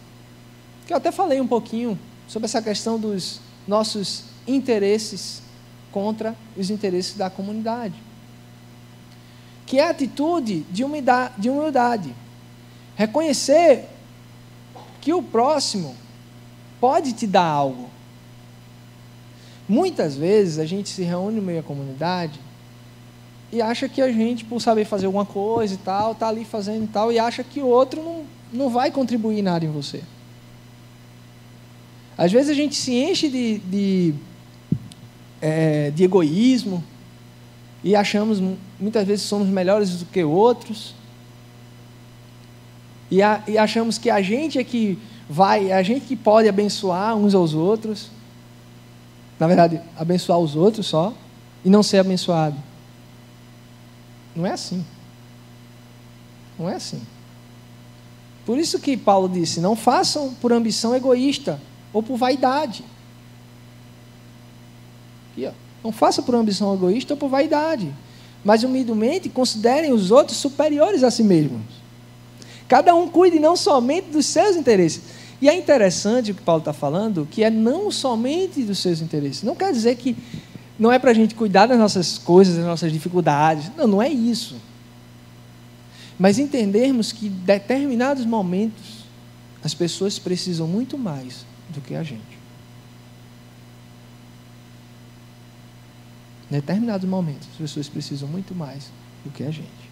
[0.87, 5.43] que eu até falei um pouquinho sobre essa questão dos nossos interesses
[5.93, 7.95] contra os interesses da comunidade.
[9.67, 12.15] Que é a atitude de humildade, de humildade.
[12.97, 13.89] Reconhecer
[15.01, 15.97] que o próximo
[16.81, 17.89] pode te dar algo.
[19.69, 22.41] Muitas vezes a gente se reúne no meio da comunidade
[23.53, 26.85] e acha que a gente, por saber fazer alguma coisa e tal, está ali fazendo
[26.85, 30.03] e tal, e acha que o outro não, não vai contribuir nada em você.
[32.17, 34.15] Às vezes a gente se enche de, de
[35.41, 36.83] é, de egoísmo
[37.83, 38.43] e achamos
[38.79, 40.95] muitas vezes somos melhores do que outros
[43.11, 44.99] e, a, e achamos que a gente é que
[45.29, 48.11] vai, a gente que pode abençoar uns aos outros,
[49.39, 51.13] na verdade, abençoar os outros só
[51.65, 52.57] e não ser abençoado.
[54.35, 54.85] Não é assim.
[56.59, 57.03] Não é assim.
[58.47, 61.61] Por isso que Paulo disse: não façam por ambição egoísta
[61.93, 62.85] ou por vaidade.
[65.83, 67.93] Não faça por ambição egoísta ou por vaidade,
[68.45, 71.63] mas humildemente considerem os outros superiores a si mesmos.
[72.69, 75.03] Cada um cuide não somente dos seus interesses.
[75.41, 79.43] E é interessante o que Paulo está falando, que é não somente dos seus interesses.
[79.43, 80.17] Não quer dizer que
[80.79, 83.71] não é para a gente cuidar das nossas coisas, das nossas dificuldades.
[83.77, 84.57] Não, não é isso.
[86.19, 89.05] Mas entendermos que em determinados momentos
[89.65, 92.40] as pessoas precisam muito mais do que a gente.
[96.51, 98.91] Em determinados momentos, as pessoas precisam muito mais
[99.25, 99.91] do que a gente.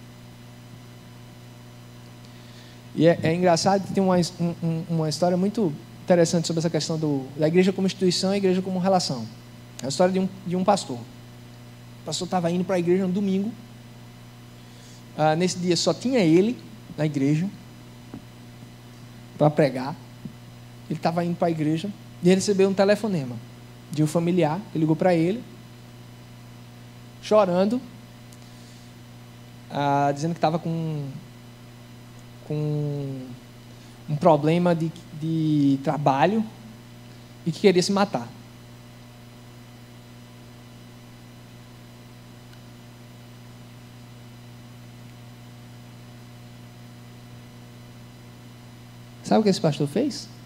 [2.94, 6.98] E é, é engraçado que tem uma, um, uma história muito interessante sobre essa questão
[6.98, 9.24] do, da igreja como instituição e a igreja como relação.
[9.82, 10.98] É a história de um, de um pastor.
[10.98, 13.52] O pastor estava indo para a igreja no domingo.
[15.16, 16.58] Ah, nesse dia só tinha ele
[16.96, 17.48] na igreja
[19.36, 19.94] para pregar.
[20.90, 21.90] Ele estava indo para a igreja
[22.22, 23.36] e recebeu um telefonema
[23.92, 25.42] de um familiar que ligou para ele,
[27.28, 27.78] chorando,
[29.70, 31.04] ah, dizendo que estava com,
[32.46, 33.26] com
[34.08, 36.42] um problema de, de trabalho
[37.44, 38.26] e que queria se matar.
[49.22, 50.37] Sabe o que esse pastor fez?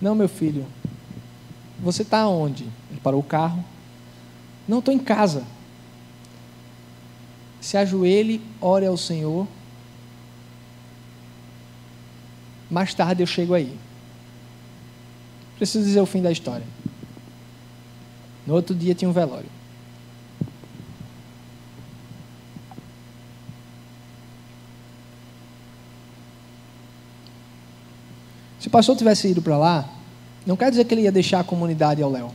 [0.00, 0.66] Não, meu filho,
[1.78, 2.64] você está onde?
[2.90, 3.64] Ele parou o carro.
[4.66, 5.44] Não, estou em casa.
[7.60, 9.46] Se ajoelhe, ore ao Senhor.
[12.70, 13.76] Mais tarde eu chego aí.
[15.56, 16.66] Preciso dizer o fim da história.
[18.46, 19.59] No outro dia tinha um velório.
[28.70, 29.88] O pastor tivesse ido para lá,
[30.46, 32.32] não quer dizer que ele ia deixar a comunidade ao léu.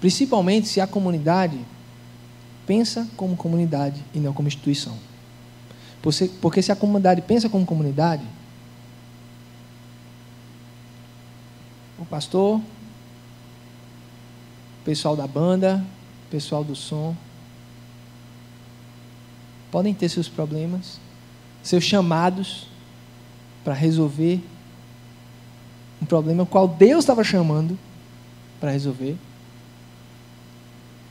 [0.00, 1.56] Principalmente se a comunidade
[2.66, 4.98] pensa como comunidade e não como instituição.
[6.40, 8.24] Porque se a comunidade pensa como comunidade,
[11.96, 12.64] o pastor, o
[14.84, 15.84] pessoal da banda,
[16.26, 17.14] o pessoal do som,
[19.70, 20.98] podem ter seus problemas,
[21.62, 22.73] seus chamados,
[23.64, 24.40] para resolver
[26.00, 27.78] um problema qual Deus estava chamando
[28.60, 29.16] para resolver,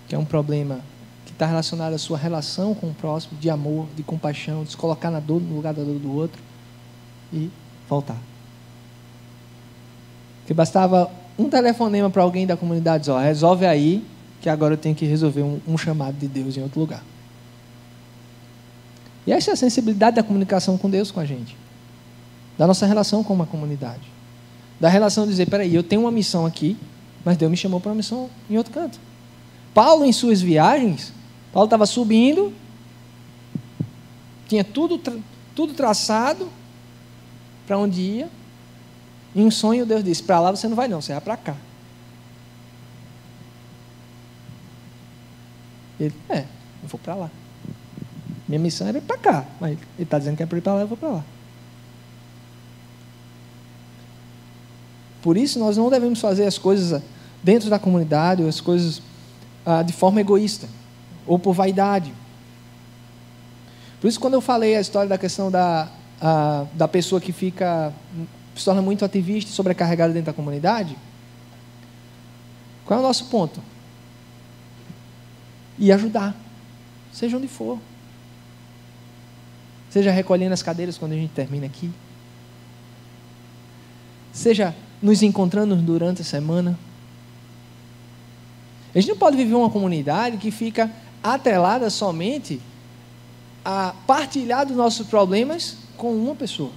[0.08, 0.80] que é um problema
[1.26, 4.78] que está relacionado à sua relação com o próximo, de amor, de compaixão, de se
[4.78, 6.40] colocar na dor no lugar da dor do outro
[7.34, 7.50] e
[7.90, 8.18] voltar.
[10.46, 14.06] Que bastava um telefonema para alguém da comunidade, ó, resolve aí,
[14.42, 17.04] que agora eu tenho que resolver um, um chamado de Deus em outro lugar.
[19.26, 21.63] E essa é a sensibilidade da comunicação com Deus com a gente
[22.58, 24.12] da nossa relação com uma comunidade.
[24.80, 26.78] Da relação de dizer, peraí, eu tenho uma missão aqui,
[27.24, 29.00] mas Deus me chamou para uma missão em outro canto.
[29.74, 31.14] Paulo, em suas viagens,
[31.52, 32.54] Paulo estava subindo,
[34.48, 35.00] tinha tudo,
[35.56, 36.50] tudo traçado
[37.66, 38.30] para onde ia.
[39.36, 41.56] Em um sonho, Deus disse: Para lá você não vai, não, você vai para cá.
[46.00, 47.32] Ele, é, eu vou para lá.
[48.48, 50.74] Minha missão era ir para cá, mas ele está dizendo que é para ir para
[50.74, 51.24] lá, eu vou para lá.
[55.24, 57.02] Por isso, nós não devemos fazer as coisas
[57.42, 59.02] dentro da comunidade, ou as coisas
[59.66, 60.68] ah, de forma egoísta,
[61.26, 62.14] ou por vaidade.
[64.02, 65.90] Por isso, quando eu falei a história da questão da,
[66.22, 67.94] ah, da pessoa que fica,
[68.54, 70.98] se torna muito ativista e sobrecarregada dentro da comunidade,
[72.86, 73.62] qual é o nosso ponto?
[75.80, 76.36] E ajudar,
[77.14, 77.80] seja onde for.
[79.90, 81.90] Seja recolhendo as cadeiras quando a gente termina aqui.
[84.34, 86.80] Seja nos encontrando durante a semana.
[88.96, 90.90] A gente não pode viver uma comunidade que fica
[91.22, 92.62] atrelada somente
[93.66, 96.72] a partilhar dos nossos problemas com uma pessoa.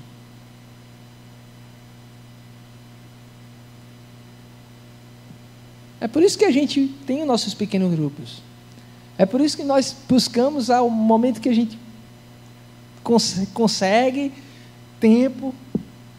[6.01, 8.43] É por isso que a gente tem os nossos pequenos grupos.
[9.16, 11.79] É por isso que nós buscamos ao momento que a gente
[13.55, 14.33] consegue
[14.99, 15.55] tempo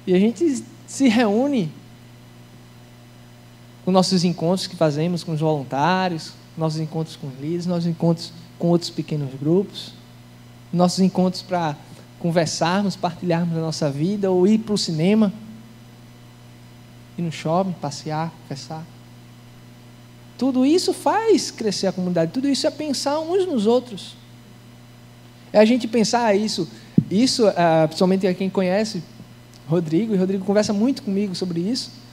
[0.05, 1.69] e a gente se reúne
[3.87, 8.67] com nossos encontros que fazemos com os voluntários, nossos encontros com líderes, nossos encontros com
[8.67, 9.93] outros pequenos grupos,
[10.73, 11.73] nossos encontros para
[12.19, 15.31] conversarmos, partilharmos a nossa vida, ou ir para o cinema,
[17.17, 18.85] ir no shopping, passear, conversar.
[20.37, 24.17] Tudo isso faz crescer a comunidade, tudo isso é pensar uns nos outros.
[25.53, 26.67] É a gente pensar isso,
[27.09, 29.01] isso, uh, principalmente quem conhece
[29.65, 32.05] Rodrigo, e Rodrigo conversa muito comigo sobre isso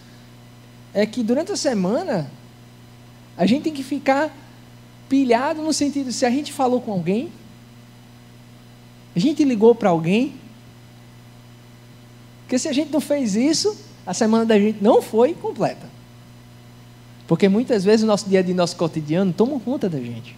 [0.95, 2.31] é que durante a semana
[3.37, 4.35] a gente tem que ficar
[5.09, 7.31] pilhado no sentido se a gente falou com alguém,
[9.15, 10.35] a gente ligou para alguém,
[12.43, 13.77] porque se a gente não fez isso,
[14.07, 15.89] a semana da gente não foi completa.
[17.27, 20.37] Porque muitas vezes o nosso dia dia, nosso cotidiano, toma conta da gente.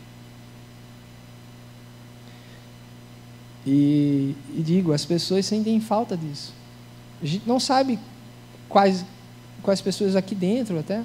[3.67, 6.55] E, e digo, as pessoas sentem falta disso.
[7.21, 7.99] A gente não sabe
[8.69, 9.05] quais,
[9.63, 11.03] quais pessoas aqui dentro até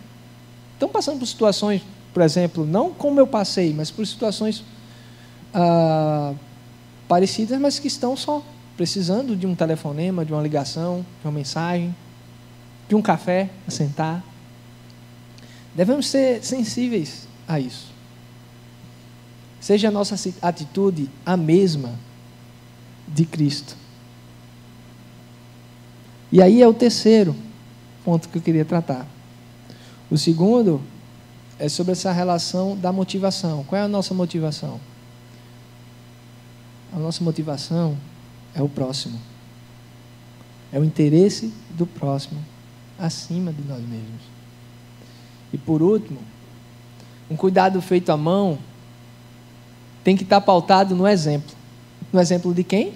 [0.74, 1.82] estão passando por situações,
[2.14, 4.64] por exemplo, não como eu passei, mas por situações
[5.54, 6.34] ah,
[7.08, 8.44] parecidas, mas que estão só
[8.76, 11.96] precisando de um telefonema, de uma ligação, de uma mensagem,
[12.88, 14.24] de um café a sentar.
[15.76, 17.92] Devemos ser sensíveis a isso.
[19.60, 21.94] Seja a nossa atitude a mesma
[23.08, 23.78] de Cristo.
[26.32, 27.36] E aí é o terceiro
[28.04, 29.08] ponto que eu queria tratar.
[30.10, 30.82] O segundo
[31.58, 33.64] é sobre essa relação da motivação.
[33.64, 34.80] Qual é a nossa motivação?
[36.94, 37.98] A nossa motivação
[38.54, 39.20] é o próximo.
[40.72, 42.44] É o interesse do próximo
[42.98, 44.22] acima de nós mesmos.
[45.54, 46.20] E por último,
[47.30, 48.58] um cuidado feito à mão
[50.04, 51.56] tem que estar pautado no exemplo.
[52.12, 52.94] No exemplo de quem?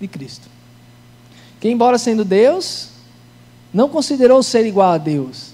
[0.00, 0.48] De Cristo.
[1.60, 2.88] Que, embora sendo Deus,
[3.72, 5.52] não considerou ser igual a Deus,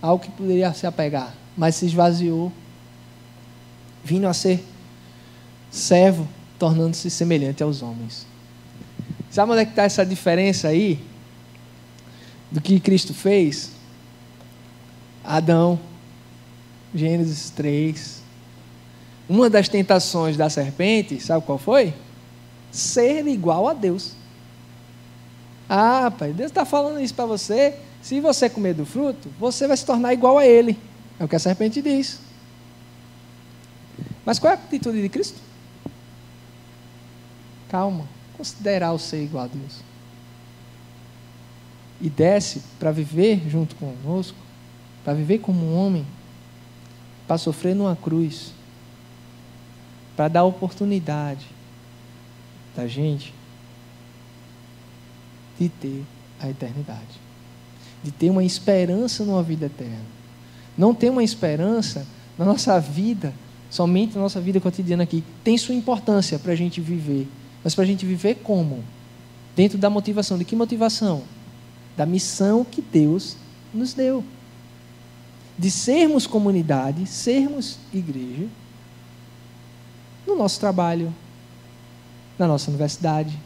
[0.00, 2.52] algo que poderia se apegar, mas se esvaziou,
[4.04, 4.62] vindo a ser
[5.70, 6.28] servo,
[6.58, 8.26] tornando-se semelhante aos homens.
[9.30, 11.00] Sabe onde é que está essa diferença aí?
[12.50, 13.70] Do que Cristo fez?
[15.24, 15.80] Adão,
[16.94, 18.22] Gênesis 3.
[19.28, 21.94] Uma das tentações da serpente, sabe qual foi?
[22.70, 24.14] Ser igual a Deus.
[25.68, 27.78] Ah, pai, Deus está falando isso para você.
[28.02, 30.78] Se você comer do fruto, você vai se tornar igual a Ele.
[31.18, 32.20] É o que a serpente diz.
[34.24, 35.40] Mas qual é a atitude de Cristo?
[37.68, 38.06] Calma,
[38.36, 39.80] considerar o ser igual a Deus.
[42.00, 44.36] E desce para viver junto conosco,
[45.04, 46.06] para viver como um homem,
[47.26, 48.52] para sofrer numa cruz,
[50.16, 51.46] para dar oportunidade
[52.74, 53.32] da gente
[55.58, 56.04] de ter
[56.40, 57.20] a eternidade,
[58.02, 60.04] de ter uma esperança numa vida eterna.
[60.76, 62.06] Não ter uma esperança
[62.38, 63.32] na nossa vida,
[63.70, 67.28] somente na nossa vida cotidiana aqui, tem sua importância para a gente viver,
[67.62, 68.82] mas para a gente viver como?
[69.54, 70.38] Dentro da motivação.
[70.38, 71.22] De que motivação?
[71.96, 73.36] Da missão que Deus
[73.72, 74.24] nos deu.
[75.58, 78.48] De sermos comunidade, sermos igreja,
[80.26, 81.14] no nosso trabalho,
[82.38, 83.38] na nossa universidade,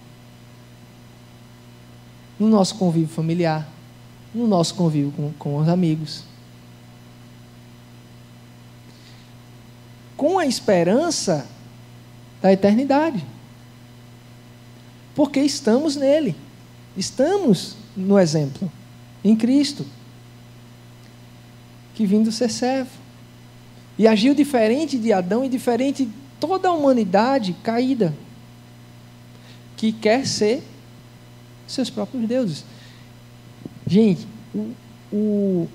[2.39, 3.67] no nosso convívio familiar,
[4.35, 6.25] no nosso convívio com, com os amigos.
[10.17, 11.47] Com a esperança
[12.41, 13.25] da eternidade.
[15.15, 16.37] Porque estamos nele.
[16.97, 18.71] Estamos no exemplo,
[19.25, 19.87] em Cristo,
[21.95, 22.91] que vindo ser servo.
[23.99, 28.15] E agiu diferente de Adão e diferente de toda a humanidade caída,
[29.77, 30.63] que quer ser
[31.67, 32.65] seus próprios deuses.
[33.87, 34.73] Gente, o,
[35.13, 35.69] o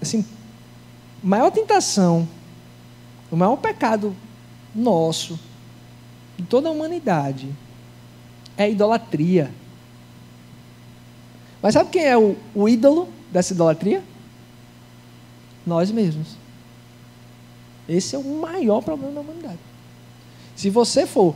[0.00, 0.24] assim,
[1.22, 2.28] maior tentação,
[3.30, 4.14] o maior pecado
[4.74, 5.38] nosso,
[6.36, 7.48] de toda a humanidade,
[8.56, 9.50] é a idolatria.
[11.62, 14.02] Mas sabe quem é o, o ídolo dessa idolatria?
[15.66, 16.36] Nós mesmos.
[17.88, 19.58] Esse é o maior problema da humanidade.
[20.54, 21.34] Se você for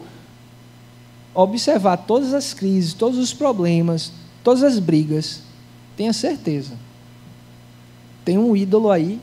[1.43, 4.13] observar todas as crises, todos os problemas,
[4.43, 5.41] todas as brigas,
[5.97, 6.73] tenha certeza.
[8.25, 9.21] Tem um ídolo aí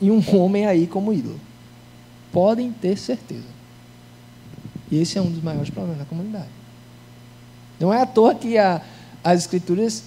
[0.00, 1.38] e um homem aí como ídolo.
[2.32, 3.54] Podem ter certeza.
[4.90, 6.48] E esse é um dos maiores problemas da comunidade.
[7.78, 8.82] Não é à toa que a,
[9.22, 10.04] as escrituras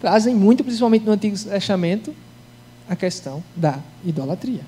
[0.00, 2.14] trazem muito, principalmente no Antigo Testamento,
[2.88, 4.62] a questão da idolatria.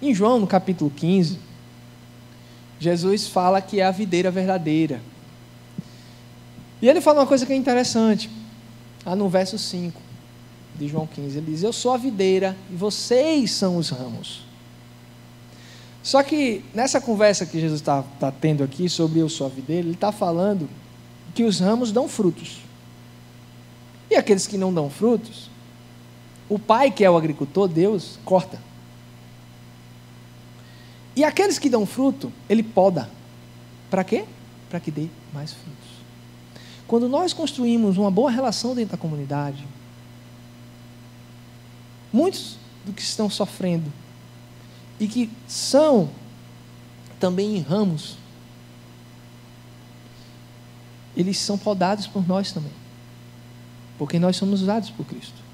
[0.00, 1.38] Em João, no capítulo 15,
[2.78, 5.00] Jesus fala que é a videira verdadeira.
[6.80, 8.30] E ele fala uma coisa que é interessante,
[9.04, 10.00] lá no verso 5
[10.78, 11.38] de João 15.
[11.38, 14.44] Ele diz: Eu sou a videira e vocês são os ramos.
[16.02, 19.86] Só que nessa conversa que Jesus está tá tendo aqui sobre eu sou a videira,
[19.86, 20.68] ele está falando
[21.34, 22.58] que os ramos dão frutos.
[24.08, 25.50] E aqueles que não dão frutos,
[26.48, 28.60] o pai, que é o agricultor, Deus, corta.
[31.16, 33.10] E aqueles que dão fruto, ele poda.
[33.90, 34.26] Para quê?
[34.68, 35.96] Para que dê mais frutos.
[36.86, 39.66] Quando nós construímos uma boa relação dentro da comunidade,
[42.12, 43.90] muitos do que estão sofrendo
[45.00, 46.10] e que são
[47.18, 48.16] também em ramos,
[51.16, 52.72] eles são podados por nós também.
[53.98, 55.46] Porque nós somos usados por Cristo.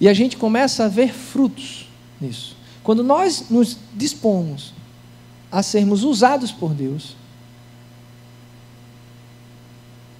[0.00, 1.88] E a gente começa a ver frutos
[2.20, 2.55] nisso.
[2.86, 4.72] Quando nós nos dispomos
[5.52, 7.16] a sermos usados por Deus,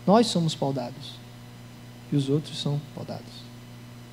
[0.07, 1.17] Nós somos podados.
[2.12, 3.45] E os outros são podados.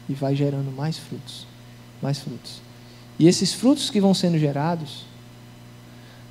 [0.09, 1.45] E vai gerando mais frutos.
[2.01, 2.59] Mais frutos.
[3.19, 5.05] E esses frutos que vão sendo gerados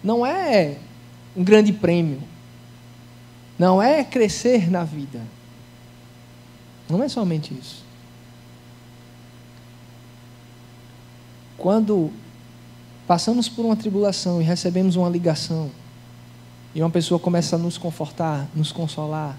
[0.03, 0.79] não é
[1.37, 2.21] um grande prêmio.
[3.57, 5.23] Não é crescer na vida.
[6.91, 7.82] Não é somente isso.
[11.63, 12.11] Quando
[13.07, 15.71] passamos por uma tribulação e recebemos uma ligação,
[16.75, 19.39] e uma pessoa começa a nos confortar, nos consolar,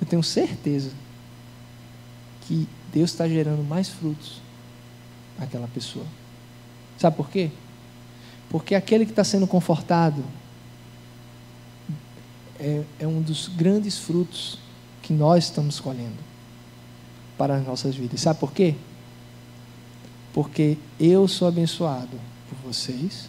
[0.00, 0.90] eu tenho certeza
[2.40, 4.40] que Deus está gerando mais frutos
[5.38, 6.04] naquela pessoa.
[6.98, 7.52] Sabe por quê?
[8.50, 10.24] Porque aquele que está sendo confortado
[12.58, 14.58] é, é um dos grandes frutos
[15.00, 16.18] que nós estamos colhendo
[17.38, 18.20] para as nossas vidas.
[18.20, 18.74] Sabe por quê?
[20.36, 23.26] Porque eu sou abençoado por vocês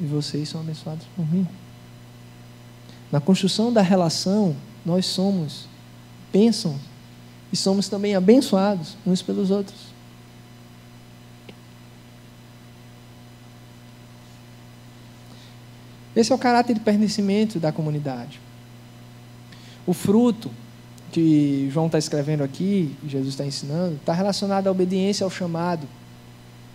[0.00, 1.46] e vocês são abençoados por mim.
[3.12, 5.68] Na construção da relação, nós somos
[6.32, 6.80] bênçãos
[7.52, 9.76] e somos também abençoados uns pelos outros.
[16.16, 18.40] Esse é o caráter de pertencimento da comunidade.
[19.86, 20.50] O fruto
[21.12, 25.86] que João está escrevendo aqui, Jesus está ensinando, está relacionado à obediência ao chamado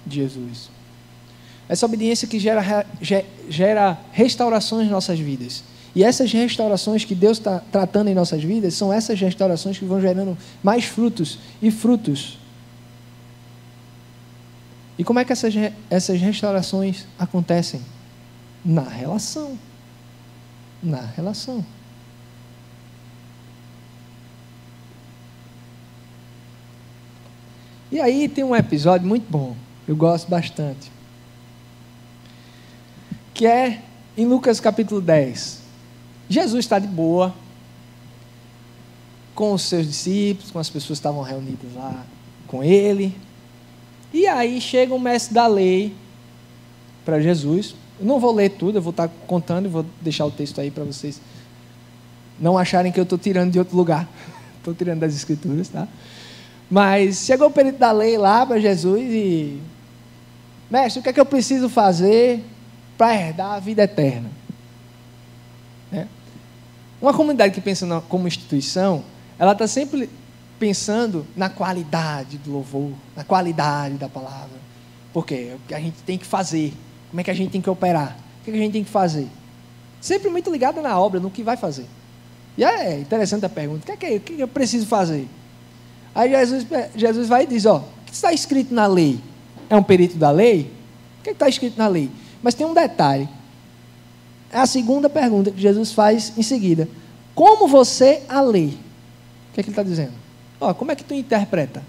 [0.05, 0.69] de Jesus.
[1.67, 2.85] Essa obediência que gera,
[3.49, 5.63] gera restaurações em nossas vidas.
[5.95, 9.99] E essas restaurações que Deus está tratando em nossas vidas são essas restaurações que vão
[9.99, 12.37] gerando mais frutos e frutos.
[14.97, 15.53] E como é que essas,
[15.89, 17.81] essas restaurações acontecem?
[18.63, 19.57] Na relação.
[20.81, 21.65] Na relação.
[27.91, 29.55] E aí tem um episódio muito bom,
[29.87, 30.91] eu gosto bastante.
[33.33, 33.81] Que é
[34.17, 35.61] em Lucas capítulo 10.
[36.29, 37.33] Jesus está de boa
[39.33, 42.05] com os seus discípulos, com as pessoas que estavam reunidas lá
[42.47, 43.15] com ele.
[44.13, 45.95] E aí chega um mestre da lei
[47.05, 50.31] para Jesus, eu não vou ler tudo, eu vou estar contando e vou deixar o
[50.31, 51.21] texto aí para vocês
[52.39, 54.07] não acharem que eu estou tirando de outro lugar.
[54.57, 55.87] Estou tirando das escrituras, tá?
[56.71, 59.61] Mas chegou o perito da lei lá para Jesus e.
[60.69, 62.41] Mestre, o que é que eu preciso fazer
[62.97, 64.31] para herdar a vida eterna?
[65.91, 66.07] É.
[67.01, 69.03] Uma comunidade que pensa na, como instituição,
[69.37, 70.09] ela está sempre
[70.57, 74.61] pensando na qualidade do louvor, na qualidade da palavra.
[75.11, 75.49] Por quê?
[75.51, 76.73] É o que a gente tem que fazer.
[77.09, 78.15] Como é que a gente tem que operar?
[78.39, 79.27] O que a gente tem que fazer?
[79.99, 81.85] Sempre muito ligada na obra, no que vai fazer.
[82.57, 85.27] E é interessante a pergunta: o que, é que, o que eu preciso fazer?
[86.13, 89.19] Aí Jesus, Jesus vai e diz: ó, o que está escrito na lei?
[89.69, 90.71] É um perito da lei?
[91.19, 92.09] O que está escrito na lei?
[92.41, 93.29] Mas tem um detalhe.
[94.51, 96.89] É a segunda pergunta que Jesus faz em seguida.
[97.33, 98.77] Como você a lei?
[99.49, 100.13] O que, é que ele está dizendo?
[100.59, 101.81] Ó, como é que tu interpreta?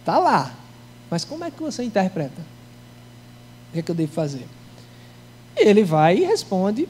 [0.00, 0.54] Está lá.
[1.10, 2.40] Mas como é que você interpreta?
[3.68, 4.46] O que é que eu devo fazer?
[5.56, 6.88] E ele vai e responde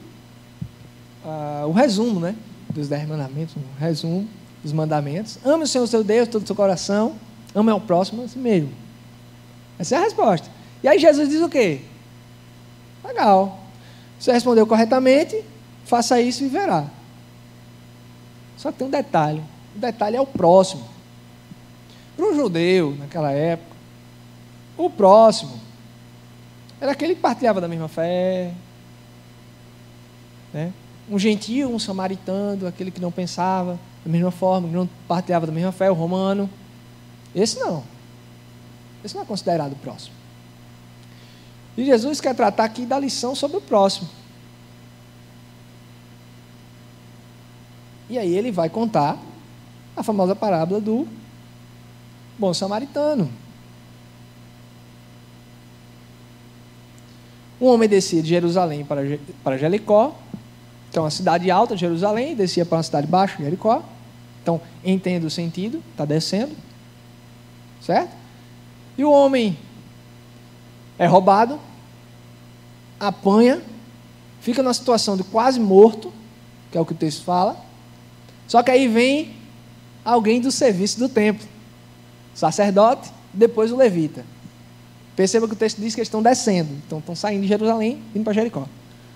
[1.25, 2.35] uh, o resumo, né?
[2.69, 4.27] Dos dez mandamentos, um resumo
[4.63, 5.37] dos mandamentos.
[5.45, 7.15] Ame o Senhor seu Deus todo o seu coração,
[7.53, 8.71] ame ao próximo assim mesmo.
[9.79, 10.49] Essa é a resposta.
[10.83, 11.81] E aí Jesus diz o quê?
[13.03, 13.59] Legal.
[14.19, 15.43] Você respondeu corretamente,
[15.85, 16.85] faça isso e verá.
[18.57, 19.41] Só que tem um detalhe.
[19.75, 20.83] O detalhe é o próximo.
[22.15, 23.75] Para um judeu, naquela época,
[24.75, 25.59] o próximo
[26.81, 28.51] era aquele que partilhava da mesma fé.
[30.51, 30.73] Né?
[31.09, 35.51] Um gentio, um samaritano, aquele que não pensava da mesma forma, que não partilhava da
[35.51, 36.49] mesma fé, o romano.
[37.35, 37.83] Esse não.
[39.03, 40.15] Esse não é considerado próximo.
[41.77, 44.09] E Jesus quer tratar aqui da lição sobre o próximo.
[48.09, 49.17] E aí ele vai contar
[49.95, 51.07] a famosa parábola do
[52.37, 53.29] bom samaritano.
[57.59, 59.01] Um homem descia de Jerusalém para,
[59.43, 60.15] para Jericó,
[60.95, 63.83] é uma cidade alta Jerusalém, descia para uma cidade baixa, Jericó.
[64.41, 66.55] Então, entenda o sentido, está descendo.
[67.81, 68.11] Certo?
[68.97, 69.57] E o homem
[70.97, 71.59] é roubado,
[72.99, 73.61] apanha,
[74.41, 76.11] fica numa situação de quase morto,
[76.71, 77.57] que é o que o texto fala.
[78.47, 79.35] Só que aí vem
[80.03, 81.47] alguém do serviço do templo,
[82.33, 84.25] sacerdote, depois o levita.
[85.15, 86.69] Perceba que o texto diz que eles estão descendo.
[86.85, 88.67] Então estão saindo de Jerusalém, indo para Jericó.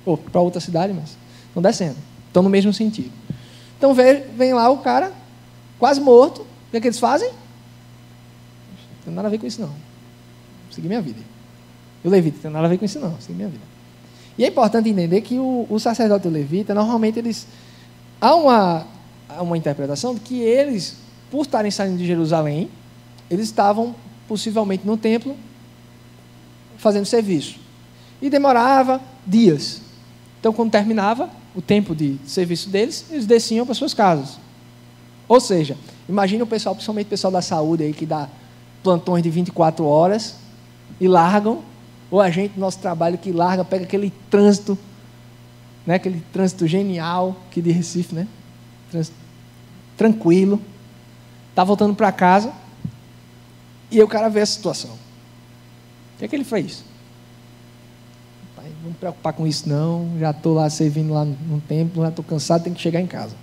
[0.06, 1.16] Ou para outra cidade, mas
[1.52, 1.97] estão descendo.
[2.28, 3.12] Estão no mesmo sentido.
[3.78, 5.12] Então vem, vem lá o cara,
[5.78, 6.41] quase morto.
[6.41, 7.30] O que, é que eles fazem?
[7.30, 9.74] Não tem nada a ver com isso, não.
[10.72, 11.20] Seguir minha vida.
[12.04, 13.20] E o levita, não tem nada a ver com isso, não.
[13.20, 13.64] Seguir minha vida.
[14.38, 17.47] E é importante entender que o, o sacerdote levita, normalmente eles.
[18.20, 18.88] Há uma,
[19.28, 20.97] há uma interpretação de que eles,
[21.30, 22.70] por estarem saindo de Jerusalém,
[23.30, 23.95] eles estavam
[24.28, 25.36] possivelmente no templo
[26.78, 27.60] fazendo serviço.
[28.22, 29.81] E demorava dias.
[30.42, 34.39] Então, quando terminava o tempo de serviço deles, eles desciam para suas casas.
[35.28, 35.78] Ou seja,
[36.10, 38.28] imagine o pessoal, principalmente o pessoal da saúde aí, que dá
[38.82, 40.36] plantões de 24 horas
[41.00, 41.62] e largam,
[42.10, 44.76] ou a gente, nosso trabalho, que larga, pega aquele trânsito,
[45.86, 48.28] né, aquele trânsito genial que de Recife, né?
[48.89, 49.16] Trânsito
[49.96, 50.60] tranquilo,
[51.52, 52.52] está voltando para casa
[53.92, 54.92] e o cara vê a situação.
[54.92, 56.84] O que é que ele fez?
[58.82, 62.26] Não me preocupar com isso não, já estou lá servindo lá no templo, já estou
[62.26, 63.36] cansado, tenho que chegar em casa.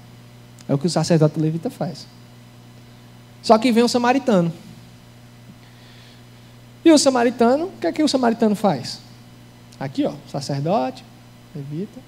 [0.68, 2.06] É o que o sacerdote levita faz.
[3.40, 4.52] Só que vem o samaritano.
[6.84, 8.98] E o samaritano, o que é que o samaritano faz?
[9.78, 11.04] Aqui, ó, sacerdote,
[11.54, 12.00] levita.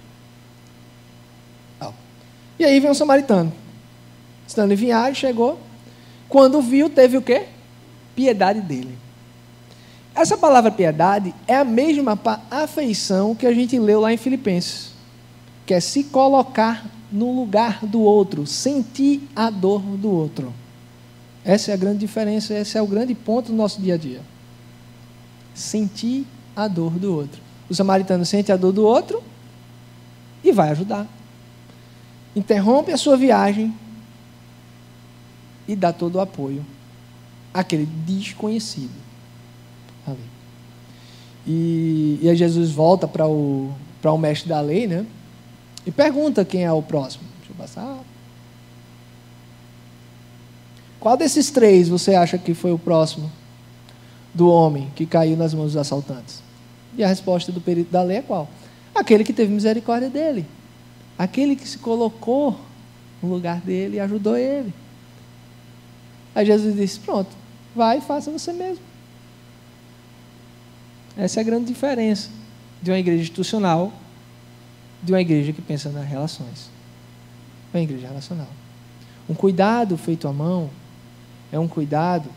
[1.80, 1.92] Ó.
[2.58, 3.52] E aí vem o samaritano.
[4.46, 5.60] Estando em viagem, chegou.
[6.28, 7.46] Quando viu, teve o quê?
[8.16, 8.98] Piedade dele.
[10.14, 12.18] Essa palavra piedade é a mesma
[12.50, 14.92] afeição que a gente leu lá em Filipenses,
[15.64, 20.52] que é se colocar no lugar do outro, sentir a dor do outro.
[21.44, 24.20] Essa é a grande diferença, esse é o grande ponto do nosso dia a dia.
[25.54, 27.40] Sentir a dor do outro.
[27.68, 29.22] O samaritano sente a dor do outro
[30.42, 31.06] e vai ajudar.
[32.34, 33.74] Interrompe a sua viagem
[35.66, 36.64] e dá todo o apoio
[37.54, 39.09] àquele desconhecido.
[41.46, 45.06] E, e aí Jesus volta para o, para o mestre da lei, né?
[45.86, 47.24] E pergunta quem é o próximo.
[47.38, 47.98] Deixa eu passar.
[50.98, 53.30] Qual desses três você acha que foi o próximo
[54.34, 56.42] do homem que caiu nas mãos dos assaltantes?
[56.96, 58.48] E a resposta do perito da lei é qual?
[58.94, 60.44] Aquele que teve misericórdia dele.
[61.18, 62.58] Aquele que se colocou
[63.22, 64.72] no lugar dele e ajudou ele.
[66.34, 67.30] Aí Jesus disse: Pronto,
[67.74, 68.89] vai e faça você mesmo.
[71.16, 72.30] Essa é a grande diferença
[72.82, 73.92] de uma igreja institucional
[75.02, 76.70] de uma igreja que pensa nas relações.
[77.72, 78.48] Uma igreja relacional.
[79.28, 80.70] Um cuidado feito à mão
[81.52, 82.28] é um cuidado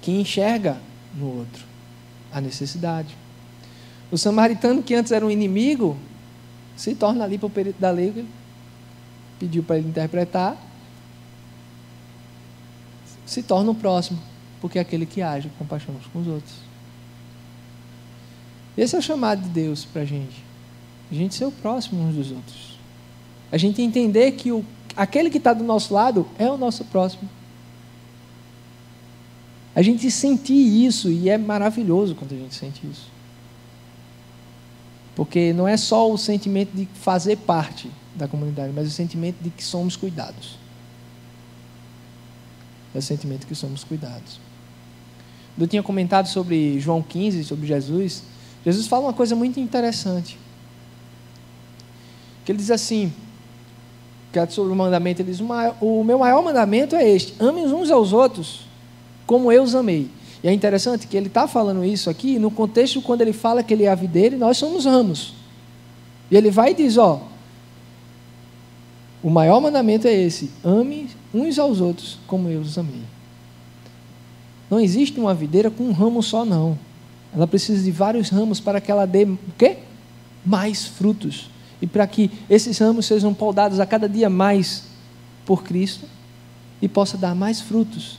[0.00, 0.80] que enxerga
[1.14, 1.64] no outro
[2.32, 3.16] a necessidade.
[4.10, 5.96] O samaritano, que antes era um inimigo,
[6.76, 8.24] se torna ali para o perito da lei,
[9.38, 10.56] pediu para ele interpretar,
[13.26, 14.18] se torna o próximo,
[14.60, 16.69] porque é aquele que age com com os outros.
[18.76, 20.44] Esse é o chamado de Deus para a gente.
[21.10, 22.78] A gente ser o próximo uns dos outros.
[23.50, 24.64] A gente entender que o,
[24.96, 27.28] aquele que está do nosso lado é o nosso próximo.
[29.74, 33.08] A gente sentir isso, e é maravilhoso quando a gente sente isso.
[35.14, 39.50] Porque não é só o sentimento de fazer parte da comunidade, mas o sentimento de
[39.50, 40.58] que somos cuidados.
[42.94, 44.40] É o sentimento de que somos cuidados.
[45.58, 48.22] Eu tinha comentado sobre João 15, sobre Jesus.
[48.64, 50.38] Jesus fala uma coisa muito interessante
[52.44, 53.12] que ele diz assim,
[54.32, 55.40] que é sobre o mandamento, ele diz,
[55.80, 58.62] o meu maior mandamento é este, amem uns aos outros,
[59.26, 60.10] como eu os amei.
[60.42, 63.74] E é interessante que ele está falando isso aqui no contexto quando ele fala que
[63.74, 65.34] ele é a videira e nós somos ramos.
[66.30, 67.22] E ele vai e diz, ó,
[69.22, 73.02] o maior mandamento é esse, ame uns aos outros como eu os amei.
[74.70, 76.78] Não existe uma videira com um ramo só, não.
[77.34, 79.78] Ela precisa de vários ramos para que ela dê o quê?
[80.44, 81.50] Mais frutos
[81.80, 84.84] e para que esses ramos sejam podados a cada dia mais
[85.46, 86.06] por Cristo
[86.80, 88.18] e possa dar mais frutos.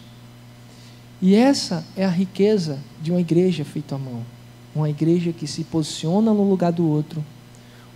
[1.22, 4.26] E essa é a riqueza de uma igreja feita à mão.
[4.74, 7.24] Uma igreja que se posiciona no lugar do outro,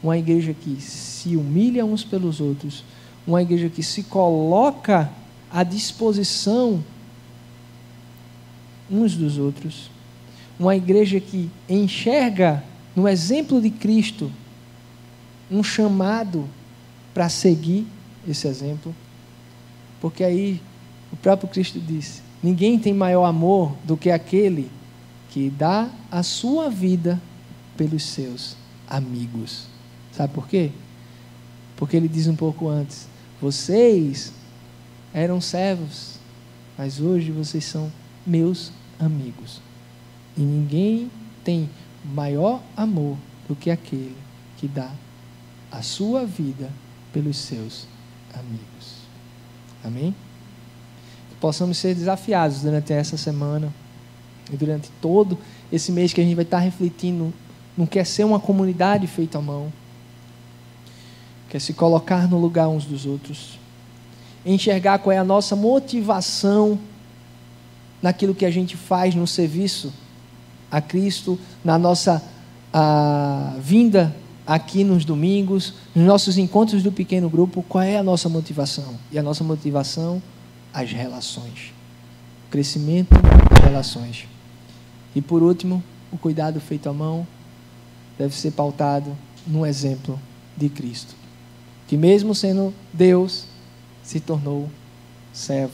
[0.04, 2.84] uma igreja que se humilha uns pelos outros,
[3.26, 5.10] uma igreja que se coloca
[5.52, 6.84] à disposição
[8.92, 9.90] uns dos outros,
[10.60, 12.64] uma igreja que enxerga
[12.96, 14.32] no exemplo de Cristo
[15.52, 16.48] um chamado
[17.14, 17.86] para seguir
[18.28, 18.96] esse exemplo,
[20.02, 20.62] porque aí
[21.12, 24.70] o próprio Cristo disse: ninguém tem maior amor do que aquele
[25.30, 27.22] que dá a sua vida
[27.78, 28.56] pelos seus
[28.88, 29.68] amigos.
[30.12, 30.72] Sabe por quê?
[31.76, 33.08] Porque ele diz um pouco antes:
[33.42, 34.34] vocês
[35.14, 36.20] eram servos,
[36.78, 37.92] mas hoje vocês são
[38.26, 39.62] meus amigos.
[40.38, 41.10] E ninguém
[41.44, 41.70] tem
[42.04, 43.18] maior amor
[43.48, 44.16] do que aquele
[44.58, 44.92] que dá
[45.72, 46.70] a sua vida
[47.14, 47.88] pelos seus
[48.34, 49.06] amigos.
[49.84, 50.14] Amém?
[51.30, 53.74] Que possamos ser desafiados durante essa semana
[54.52, 55.38] e durante todo
[55.72, 57.34] esse mês que a gente vai estar refletindo
[57.78, 59.72] não quer ser uma comunidade feita à mão,
[61.50, 63.60] quer se colocar no lugar uns dos outros,
[64.46, 66.80] enxergar qual é a nossa motivação
[68.02, 69.92] naquilo que a gente faz no serviço
[70.70, 72.22] a Cristo, na nossa
[72.74, 78.30] a, vinda aqui nos domingos, nos nossos encontros do pequeno grupo, qual é a nossa
[78.30, 78.96] motivação?
[79.12, 80.22] E a nossa motivação,
[80.74, 81.74] as relações.
[82.48, 84.28] O crescimento das relações.
[85.16, 87.26] E por último, o cuidado feito à mão
[88.18, 89.16] deve ser pautado
[89.48, 90.20] no exemplo
[90.56, 91.16] de Cristo,
[91.88, 93.46] que mesmo sendo Deus,
[94.04, 94.70] se tornou
[95.34, 95.74] servo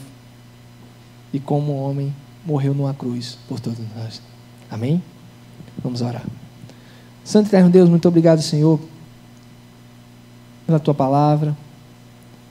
[1.32, 2.14] e como homem
[2.44, 4.20] morreu numa cruz por todos nós.
[4.72, 5.02] Amém?
[5.84, 6.24] Vamos orar.
[7.22, 8.80] Santo Eterno Deus, muito obrigado, Senhor,
[10.66, 11.54] pela tua palavra,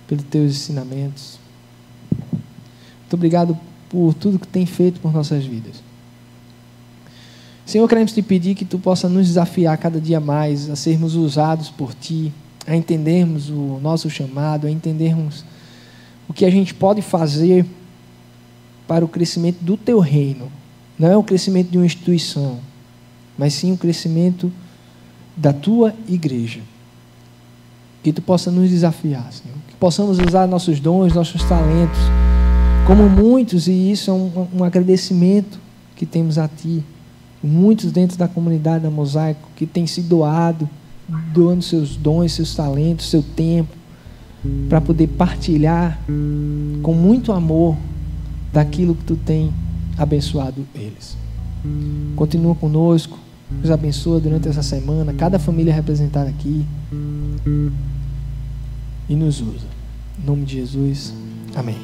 [0.07, 1.39] pelos teus ensinamentos.
[2.11, 3.57] Muito obrigado
[3.89, 5.81] por tudo que tem feito por nossas vidas.
[7.65, 11.69] Senhor, queremos te pedir que tu possa nos desafiar cada dia mais a sermos usados
[11.69, 12.31] por ti,
[12.67, 15.43] a entendermos o nosso chamado, a entendermos
[16.29, 17.65] o que a gente pode fazer
[18.87, 20.60] para o crescimento do teu reino.
[21.01, 22.59] Não é o crescimento de uma instituição,
[23.35, 24.51] mas sim o crescimento
[25.35, 26.61] da tua igreja.
[28.03, 29.57] Que tu possa nos desafiar, Senhor.
[29.67, 31.97] Que possamos usar nossos dons, nossos talentos,
[32.85, 35.59] como muitos, e isso é um, um agradecimento
[35.95, 36.83] que temos a Ti.
[37.41, 40.69] Muitos dentro da comunidade da Mosaico que têm se doado,
[41.33, 43.75] doando seus dons, seus talentos, seu tempo,
[44.69, 45.99] para poder partilhar
[46.83, 47.75] com muito amor
[48.53, 49.51] daquilo que Tu tem
[50.01, 51.15] abençoado eles.
[52.15, 53.19] Continua conosco,
[53.61, 56.65] nos abençoa durante essa semana, cada família representada aqui.
[59.07, 59.67] E nos usa.
[60.21, 61.13] Em nome de Jesus.
[61.55, 61.77] Amém.